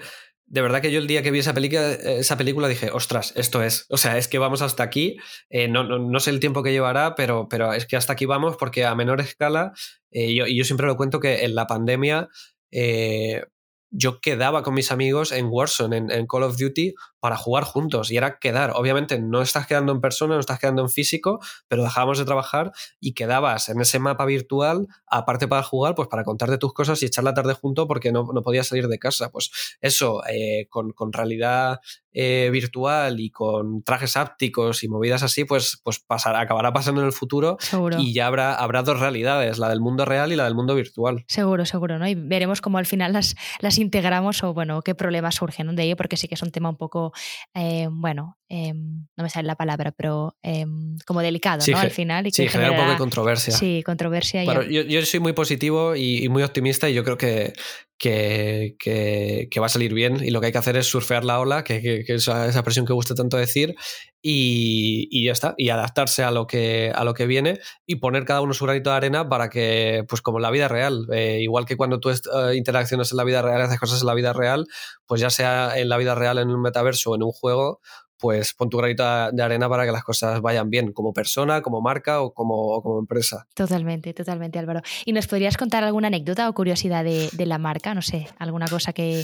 de 0.50 0.62
verdad 0.62 0.82
que 0.82 0.92
yo 0.92 1.00
el 1.00 1.08
día 1.08 1.22
que 1.22 1.30
vi 1.32 1.40
esa 1.40 1.54
película, 1.54 1.92
esa 1.92 2.36
película 2.36 2.68
dije, 2.68 2.90
ostras, 2.92 3.34
esto 3.36 3.62
es. 3.62 3.86
O 3.90 3.98
sea, 3.98 4.18
es 4.18 4.28
que 4.28 4.40
vamos 4.40 4.62
hasta 4.64 4.84
aquí. 4.84 5.18
Eh, 5.50 5.68
no, 5.68 5.84
no, 5.84 6.20
sé 6.20 6.32
el 6.32 6.40
tiempo 6.40 6.64
que 6.64 6.72
llevará, 6.72 7.14
pero, 7.16 7.48
pero 7.48 7.74
es 7.74 7.86
que 7.86 7.96
hasta 7.96 8.14
aquí 8.14 8.26
vamos 8.26 8.58
porque 8.58 8.84
a 8.84 8.96
menor 8.96 9.22
escala, 9.22 9.74
eh, 10.12 10.34
yo, 10.34 10.48
y 10.48 10.58
yo 10.58 10.64
siempre 10.64 10.88
lo 10.88 10.98
cuento 10.98 11.20
que 11.20 11.46
en 11.46 11.54
la 11.54 11.68
pandemia 11.68 12.30
eh, 12.72 13.44
yo 13.92 14.22
quedaba 14.22 14.64
con 14.64 14.74
mis 14.74 14.92
amigos 14.92 15.32
en 15.32 15.48
Warzone, 15.50 15.98
en, 15.98 16.28
Call 16.28 16.44
of 16.44 16.58
Duty, 16.58 16.94
para 17.20 17.38
jugar 17.38 17.64
juntos 17.64 18.12
y 18.12 18.18
era 18.18 18.40
quedar. 18.40 18.72
Obviamente 18.76 19.20
no 19.20 19.42
estás 19.42 19.68
quedando 19.68 19.92
en 19.92 20.02
persona, 20.02 20.36
no 20.36 20.40
estás 20.40 20.60
quedando 20.60 20.82
en 20.82 20.90
físico, 20.90 21.40
pero 21.68 21.84
dejábamos 21.84 22.18
de 22.18 22.26
trabajar 22.26 22.72
y 23.00 23.14
quedabas 23.14 23.70
en 23.70 23.82
ese 23.82 24.00
mapa 24.00 24.26
virtual, 24.26 24.88
aparte 25.08 25.48
para 25.48 25.64
jugar, 25.64 25.96
pues 25.96 26.08
para 26.08 26.24
contarte 26.24 26.58
tus 26.58 26.74
cosas 26.74 27.02
y 27.02 27.06
echar 27.06 27.24
la 27.24 27.34
tarde 27.34 27.54
junto 27.54 27.88
porque 27.88 28.12
no, 28.12 28.28
no 28.34 28.42
podías 28.42 28.68
salir 28.68 28.88
de 28.88 29.00
casa. 29.00 29.32
Pues 29.32 29.52
eso, 29.82 30.22
eh, 30.28 30.68
con, 30.70 30.92
con, 30.92 31.14
realidad 31.14 31.80
eh, 32.12 32.50
virtual 32.52 33.20
y 33.20 33.30
con 33.30 33.84
trajes 33.84 34.18
ápticos 34.18 34.84
y 34.84 34.90
movidas 34.90 35.24
así, 35.24 35.46
pues, 35.46 35.80
pues 35.84 36.00
pasará, 36.00 36.42
acabará 36.42 36.74
pasando 36.74 37.02
en 37.02 37.08
el 37.08 37.14
futuro 37.14 37.58
y 37.98 38.14
ya 38.14 38.28
habrá, 38.28 38.56
habrá 38.56 38.84
dos 38.84 39.00
realidades, 39.00 39.58
la 39.58 39.70
del 39.70 39.80
mundo 39.80 40.06
real 40.06 40.32
y 40.32 40.36
la 40.36 40.46
del 40.46 40.56
mundo 40.56 40.76
virtual. 40.76 41.24
Seguro, 41.28 41.66
seguro, 41.66 42.00
¿no? 42.00 42.08
Y 42.08 42.16
veremos 42.16 42.62
cómo 42.62 42.78
al 42.78 42.86
final 42.86 43.14
las, 43.14 43.36
las 43.60 43.78
integramos 43.78 44.44
o, 44.44 44.54
bueno, 44.54 44.82
qué 44.82 44.96
problemas 44.96 45.36
surgen 45.36 45.76
de 45.76 45.84
ello, 45.84 45.96
porque 45.96 46.18
sí 46.18 46.28
que 46.28 46.36
es 46.36 46.42
un 46.42 46.52
tema 46.52 46.70
un 46.70 46.78
poco, 46.78 47.09
eh, 47.54 47.88
bueno, 47.92 48.39
eh, 48.50 48.74
no 48.74 49.24
me 49.24 49.30
sale 49.30 49.46
la 49.46 49.56
palabra, 49.56 49.92
pero 49.92 50.36
eh, 50.42 50.66
como 51.06 51.22
delicado, 51.22 51.64
¿no? 51.68 51.78
Al 51.78 51.92
final. 51.92 52.26
Y 52.26 52.32
que 52.32 52.44
sí, 52.44 52.48
genera, 52.50 52.72
un 52.72 52.78
poco 52.78 52.92
de 52.92 52.98
controversia. 52.98 53.54
Sí, 53.54 53.84
controversia. 53.86 54.44
Yo, 54.44 54.82
yo, 54.82 55.06
soy 55.06 55.20
muy 55.20 55.34
positivo 55.34 55.96
y, 55.96 56.24
y, 56.24 56.30
muy 56.30 56.42
optimista 56.42 56.90
y 56.90 56.96
yo 56.96 57.04
creo 57.04 57.18
que, 57.18 57.54
que, 58.00 58.78
que, 58.80 59.60
va 59.60 59.66
a 59.66 59.70
salir 59.70 59.94
bien 59.94 60.24
y 60.24 60.32
lo 60.32 60.40
que 60.40 60.48
hay 60.48 60.52
que 60.54 60.58
hacer 60.58 60.78
es 60.78 60.88
surfear 60.88 61.26
la 61.26 61.40
ola, 61.40 61.66
que, 61.66 61.82
que 61.82 62.14
esa, 62.14 62.64
presión 62.64 62.86
que 62.86 62.94
gusta 62.94 63.14
tanto 63.14 63.36
decir, 63.36 63.76
y, 64.22 65.10
y, 65.12 65.26
ya 65.26 65.34
está, 65.34 65.54
y 65.58 65.70
adaptarse 65.70 66.24
a 66.24 66.32
lo, 66.32 66.48
que, 66.48 66.94
a 66.96 67.04
lo 67.04 67.14
que 67.14 67.28
viene 67.28 67.60
y 67.86 67.98
poner 67.98 68.24
cada 68.24 68.40
uno 68.42 68.54
su 68.54 68.66
granito 68.66 68.90
de 68.90 68.96
arena 68.96 69.28
para 69.28 69.50
que, 69.50 70.06
pues 70.08 70.22
como 70.22 70.38
en 70.38 70.44
la 70.44 70.52
vida 70.52 70.70
real, 70.70 71.08
eh, 71.12 71.40
igual 71.42 71.66
que 71.66 71.76
cuando 71.76 72.00
tú 72.00 72.10
uh, 72.10 72.52
interacciones 72.54 73.12
en 73.12 73.18
la 73.18 73.26
vida 73.26 73.42
real, 73.42 73.62
haces 73.62 73.80
cosas 73.80 74.00
en 74.00 74.08
la 74.08 74.14
vida 74.14 74.32
real, 74.32 74.66
pues 75.06 75.20
ya 75.20 75.30
sea 75.30 75.78
en 75.78 75.90
la 75.90 75.98
vida 75.98 76.16
real, 76.16 76.38
en 76.38 76.50
un 76.50 76.62
metaverso 76.62 77.12
o 77.12 77.16
en 77.16 77.24
un 77.24 77.32
juego, 77.32 77.82
pues 78.20 78.54
pon 78.54 78.70
tu 78.70 78.78
granito 78.78 79.04
de 79.32 79.44
arena 79.44 79.70
para 79.70 79.86
que 79.86 79.92
las 79.92 80.04
cosas 80.04 80.42
vayan 80.42 80.70
bien, 80.70 80.92
como 80.92 81.14
persona, 81.14 81.62
como 81.62 81.82
marca 81.82 82.22
o 82.22 82.34
como, 82.34 82.82
como 82.82 83.00
empresa. 83.00 83.48
Totalmente, 83.54 84.14
totalmente, 84.14 84.60
Álvaro. 84.60 84.82
¿Y 85.06 85.14
nos 85.14 85.28
podrías 85.28 85.58
contar 85.58 85.84
alguna 85.84 86.08
anécdota 86.08 86.50
o 86.50 86.54
curiosidad 86.54 87.04
de, 87.04 87.30
de 87.32 87.46
la 87.46 87.58
marca? 87.58 87.94
No 87.94 88.02
sé, 88.02 88.28
alguna 88.38 88.68
cosa 88.68 88.94
que, 88.94 89.24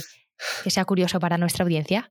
que 0.64 0.70
sea 0.70 0.84
curioso 0.84 1.20
para 1.20 1.38
nuestra 1.38 1.64
audiencia. 1.64 2.10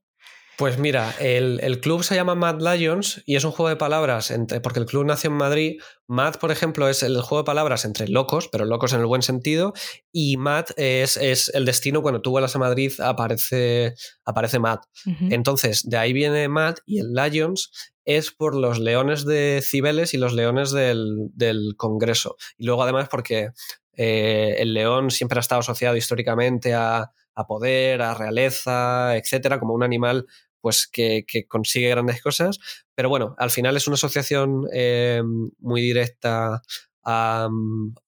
Pues 0.58 0.78
mira, 0.78 1.14
el, 1.20 1.60
el, 1.62 1.80
club 1.80 2.02
se 2.02 2.14
llama 2.14 2.34
Mad 2.34 2.60
Lions 2.60 3.22
y 3.26 3.36
es 3.36 3.44
un 3.44 3.50
juego 3.52 3.68
de 3.68 3.76
palabras, 3.76 4.30
entre, 4.30 4.60
porque 4.60 4.80
el 4.80 4.86
club 4.86 5.04
nació 5.04 5.28
en 5.28 5.36
Madrid. 5.36 5.80
Mad, 6.06 6.36
por 6.36 6.50
ejemplo, 6.50 6.88
es 6.88 7.02
el 7.02 7.20
juego 7.20 7.42
de 7.42 7.46
palabras 7.46 7.84
entre 7.84 8.08
locos, 8.08 8.48
pero 8.48 8.64
locos 8.64 8.94
en 8.94 9.00
el 9.00 9.06
buen 9.06 9.20
sentido, 9.20 9.74
y 10.12 10.38
Mad 10.38 10.66
es, 10.76 11.18
es 11.18 11.50
el 11.54 11.66
destino, 11.66 12.00
cuando 12.00 12.22
tú 12.22 12.30
vuelas 12.30 12.56
a 12.56 12.58
Madrid 12.58 12.90
aparece, 13.00 13.94
aparece 14.24 14.58
Mad. 14.58 14.78
Uh 15.04 15.10
-huh. 15.10 15.34
Entonces, 15.34 15.82
de 15.84 15.98
ahí 15.98 16.14
viene 16.14 16.48
Mad 16.48 16.76
y 16.86 17.00
el 17.00 17.12
Lions 17.12 17.70
es 18.06 18.30
por 18.30 18.54
los 18.54 18.78
leones 18.78 19.26
de 19.26 19.60
Cibeles 19.62 20.14
y 20.14 20.16
los 20.16 20.32
leones 20.32 20.70
del, 20.70 21.28
del 21.34 21.74
Congreso. 21.76 22.36
Y 22.56 22.64
luego 22.64 22.82
además 22.82 23.08
porque 23.10 23.50
eh, 23.96 24.56
el 24.58 24.72
león 24.72 25.10
siempre 25.10 25.38
ha 25.38 25.40
estado 25.40 25.60
asociado 25.60 25.96
históricamente 25.96 26.72
a, 26.72 27.10
a 27.36 27.46
poder, 27.46 28.00
a 28.02 28.14
realeza, 28.14 29.16
etcétera, 29.16 29.60
como 29.60 29.74
un 29.74 29.82
animal 29.82 30.26
pues 30.66 30.88
que, 30.88 31.24
que, 31.28 31.46
consigue 31.46 31.90
grandes 31.90 32.20
cosas. 32.20 32.58
Pero 32.96 33.08
bueno, 33.08 33.36
al 33.38 33.52
final 33.52 33.76
es 33.76 33.86
una 33.86 33.94
asociación 33.94 34.66
eh, 34.72 35.22
muy 35.60 35.80
directa 35.80 36.60
a, 37.06 37.48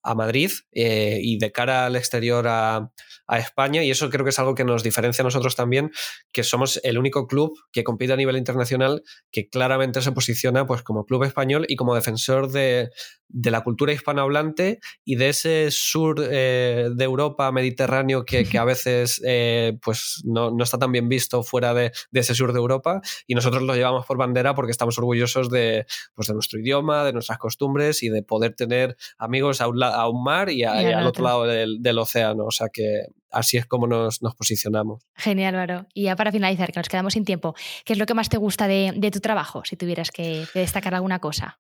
a 0.03 0.15
Madrid 0.17 0.51
eh, 0.73 1.21
y 1.23 1.39
de 1.39 1.53
cara 1.53 1.87
al 1.87 1.95
exterior 1.95 2.49
a, 2.49 2.91
a, 3.29 3.39
España 3.39 3.85
y 3.85 3.91
eso 3.93 4.11
creo 4.11 4.25
que 4.25 4.31
es 4.31 4.39
algo 4.41 4.57
que 4.57 4.65
nos 4.65 4.83
diferencia 4.83 5.23
a 5.23 5.25
nosotros 5.25 5.55
también, 5.55 5.93
que 6.33 6.43
somos 6.43 6.81
el 6.83 6.99
único 6.99 7.29
club 7.29 7.57
que 7.71 7.85
compite 7.85 8.13
a 8.13 8.17
nivel 8.17 8.37
internacional 8.37 9.03
que 9.31 9.49
claramente 9.49 10.03
se 10.03 10.11
posiciona 10.11 10.67
pues 10.67 10.83
como 10.83 11.07
club 11.07 11.23
español 11.23 11.65
y 11.69 11.77
como 11.77 11.95
defensor 11.95 12.51
de, 12.51 12.91
de 13.29 13.51
la 13.51 13.63
cultura 13.63 13.93
hispanohablante 13.93 14.81
y 15.05 15.17
de 15.17 15.29
ese 15.29 15.71
sur 15.71 16.17
eh, 16.19 16.89
de 16.93 17.05
Europa 17.05 17.53
mediterráneo 17.53 18.25
que, 18.25 18.45
que 18.45 18.59
a 18.59 18.65
veces 18.65 19.23
eh, 19.25 19.79
pues 19.83 20.23
no, 20.25 20.51
no, 20.51 20.65
está 20.65 20.79
tan 20.79 20.91
bien 20.91 21.09
visto 21.09 21.43
fuera 21.43 21.75
de, 21.75 21.93
de, 22.11 22.21
ese 22.21 22.35
sur 22.35 22.53
de 22.53 22.59
Europa 22.59 23.01
y 23.27 23.35
nosotros 23.35 23.63
lo 23.63 23.75
llevamos 23.75 24.07
por 24.07 24.17
bandera 24.17 24.55
porque 24.55 24.73
estamos 24.73 24.99
orgullosos 24.99 25.51
de, 25.51 25.87
pues, 26.15 26.29
de 26.29 26.35
nuestro 26.35 26.59
idioma, 26.59 27.05
de 27.05 27.13
nuestras 27.13 27.39
costumbres 27.39 28.03
y 28.03 28.09
de 28.09 28.23
poder 28.23 28.55
tener 28.55 28.88
amigos 29.19 29.61
a 29.61 29.69
un, 29.69 29.83
a 29.83 30.09
un 30.09 30.23
mar 30.23 30.51
y, 30.51 30.65
a, 30.65 30.83
y, 30.83 30.87
y 30.87 30.93
al 30.93 31.07
otro 31.07 31.25
lado 31.25 31.45
del, 31.45 31.83
del, 31.83 31.99
océano. 31.99 32.45
O 32.45 32.51
sea 32.51 32.69
que 32.73 33.07
así 33.31 33.57
es 33.57 33.67
como 33.67 33.87
nos, 33.87 34.23
nos, 34.23 34.35
posicionamos. 34.35 35.03
Genial, 35.15 35.55
Álvaro. 35.55 35.87
Y 35.95 36.05
ya 36.05 36.17
para 36.17 36.33
finalizar, 36.33 36.73
que 36.73 36.81
nos 36.81 36.89
quedamos 36.89 37.13
sin 37.13 37.25
tiempo, 37.25 37.55
¿qué 37.85 37.93
es 37.93 37.99
lo 37.99 38.07
que 38.07 38.15
más 38.15 38.29
te 38.29 38.37
gusta 38.37 38.69
de, 38.69 38.93
de 38.97 39.11
tu 39.11 39.21
trabajo, 39.21 39.63
si 39.65 39.77
tuvieras 39.77 40.11
que, 40.11 40.45
que 40.53 40.61
destacar 40.61 40.95
alguna 40.95 41.19
cosa? 41.19 41.59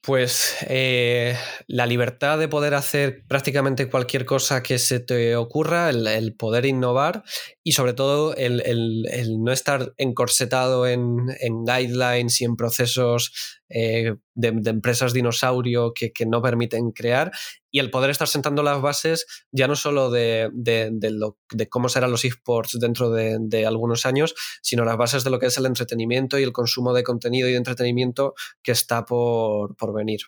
Pues 0.00 0.56
eh, 0.68 1.36
la 1.66 1.86
libertad 1.86 2.38
de 2.38 2.48
poder 2.48 2.74
hacer 2.74 3.24
prácticamente 3.26 3.88
cualquier 3.88 4.24
cosa 4.24 4.62
que 4.62 4.78
se 4.78 5.00
te 5.00 5.36
ocurra, 5.36 5.90
el, 5.90 6.06
el 6.06 6.34
poder 6.34 6.66
innovar 6.66 7.24
y 7.62 7.72
sobre 7.72 7.92
todo 7.92 8.34
el, 8.36 8.60
el, 8.64 9.06
el 9.10 9.42
no 9.42 9.52
estar 9.52 9.92
encorsetado 9.98 10.86
en, 10.86 11.26
en, 11.40 11.64
guidelines 11.64 12.40
y 12.40 12.44
en 12.44 12.56
procesos 12.56 13.61
eh, 13.74 14.16
de, 14.34 14.48
empresas 14.70 15.12
dinosaurio 15.12 15.92
que, 15.94 16.12
que, 16.12 16.26
no 16.26 16.42
permiten 16.42 16.90
crear 16.92 17.32
y 17.70 17.78
el 17.78 17.90
poder 17.90 18.10
estar 18.10 18.28
sentando 18.28 18.62
las 18.62 18.80
bases 18.80 19.26
ya 19.50 19.66
no 19.68 19.76
solo 19.76 20.10
de, 20.10 20.50
de, 20.52 20.90
de 20.92 21.68
cómo 21.68 21.88
serán 21.88 22.10
los 22.10 22.24
esports 22.24 22.78
dentro 22.78 23.10
de, 23.10 23.38
de, 23.40 23.66
algunos 23.66 24.06
años, 24.06 24.34
sino 24.62 24.84
las 24.84 24.96
bases 24.96 25.24
de 25.24 25.30
lo 25.30 25.38
que 25.38 25.46
es 25.46 25.56
el 25.58 25.66
entretenimiento 25.66 26.38
y 26.38 26.42
el 26.42 26.52
consumo 26.52 26.92
de 26.92 27.02
contenido 27.02 27.48
y 27.48 27.52
de 27.52 27.58
entretenimiento 27.58 28.34
que 28.62 28.72
está 28.72 29.04
por, 29.04 29.76
por 29.76 29.94
venir. 29.94 30.20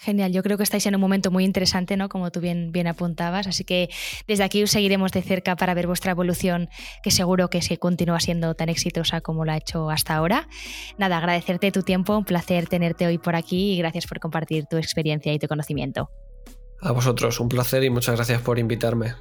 Genial, 0.00 0.32
yo 0.32 0.42
creo 0.42 0.56
que 0.56 0.64
estáis 0.64 0.84
en 0.86 0.94
un 0.94 1.00
momento 1.00 1.30
muy 1.30 1.44
interesante, 1.44 1.96
¿no? 1.96 2.08
Como 2.08 2.30
tú 2.30 2.40
bien, 2.40 2.72
bien 2.72 2.86
apuntabas, 2.86 3.46
así 3.46 3.64
que 3.64 3.88
desde 4.26 4.44
aquí 4.44 4.62
os 4.62 4.70
seguiremos 4.70 5.12
de 5.12 5.22
cerca 5.22 5.56
para 5.56 5.72
ver 5.72 5.86
vuestra 5.86 6.10
evolución, 6.10 6.68
que 7.02 7.10
seguro 7.10 7.48
que 7.48 7.62
se 7.62 7.78
continúa 7.78 8.20
siendo 8.20 8.54
tan 8.54 8.68
exitosa 8.68 9.20
como 9.20 9.44
lo 9.44 9.52
ha 9.52 9.56
hecho 9.56 9.90
hasta 9.90 10.14
ahora. 10.14 10.48
Nada, 10.98 11.18
agradecerte 11.18 11.72
tu 11.72 11.82
tiempo, 11.82 12.18
un 12.18 12.24
placer 12.24 12.68
tenerte 12.68 13.06
hoy 13.06 13.18
por 13.18 13.36
aquí 13.36 13.72
y 13.72 13.78
gracias 13.78 14.06
por 14.06 14.20
compartir 14.20 14.66
tu 14.66 14.76
experiencia 14.76 15.32
y 15.32 15.38
tu 15.38 15.46
conocimiento. 15.46 16.10
A 16.80 16.92
vosotros, 16.92 17.40
un 17.40 17.48
placer 17.48 17.82
y 17.84 17.90
muchas 17.90 18.16
gracias 18.16 18.42
por 18.42 18.58
invitarme. 18.58 19.14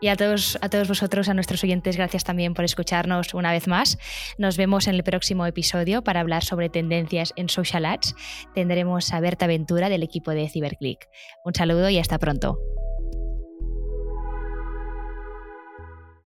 Y 0.00 0.08
a 0.08 0.16
todos, 0.16 0.58
a 0.60 0.68
todos 0.68 0.88
vosotros, 0.88 1.28
a 1.28 1.34
nuestros 1.34 1.62
oyentes, 1.64 1.96
gracias 1.96 2.24
también 2.24 2.54
por 2.54 2.64
escucharnos 2.64 3.34
una 3.34 3.52
vez 3.52 3.66
más. 3.66 3.98
Nos 4.38 4.56
vemos 4.56 4.86
en 4.86 4.94
el 4.94 5.04
próximo 5.04 5.46
episodio 5.46 6.02
para 6.02 6.20
hablar 6.20 6.44
sobre 6.44 6.68
tendencias 6.68 7.32
en 7.36 7.48
social 7.48 7.86
ads. 7.86 8.14
Tendremos 8.54 9.12
a 9.12 9.20
Berta 9.20 9.46
Ventura 9.46 9.88
del 9.88 10.02
equipo 10.02 10.32
de 10.32 10.48
CiberClick. 10.48 11.08
Un 11.44 11.54
saludo 11.54 11.88
y 11.88 11.98
hasta 11.98 12.18
pronto. 12.18 12.58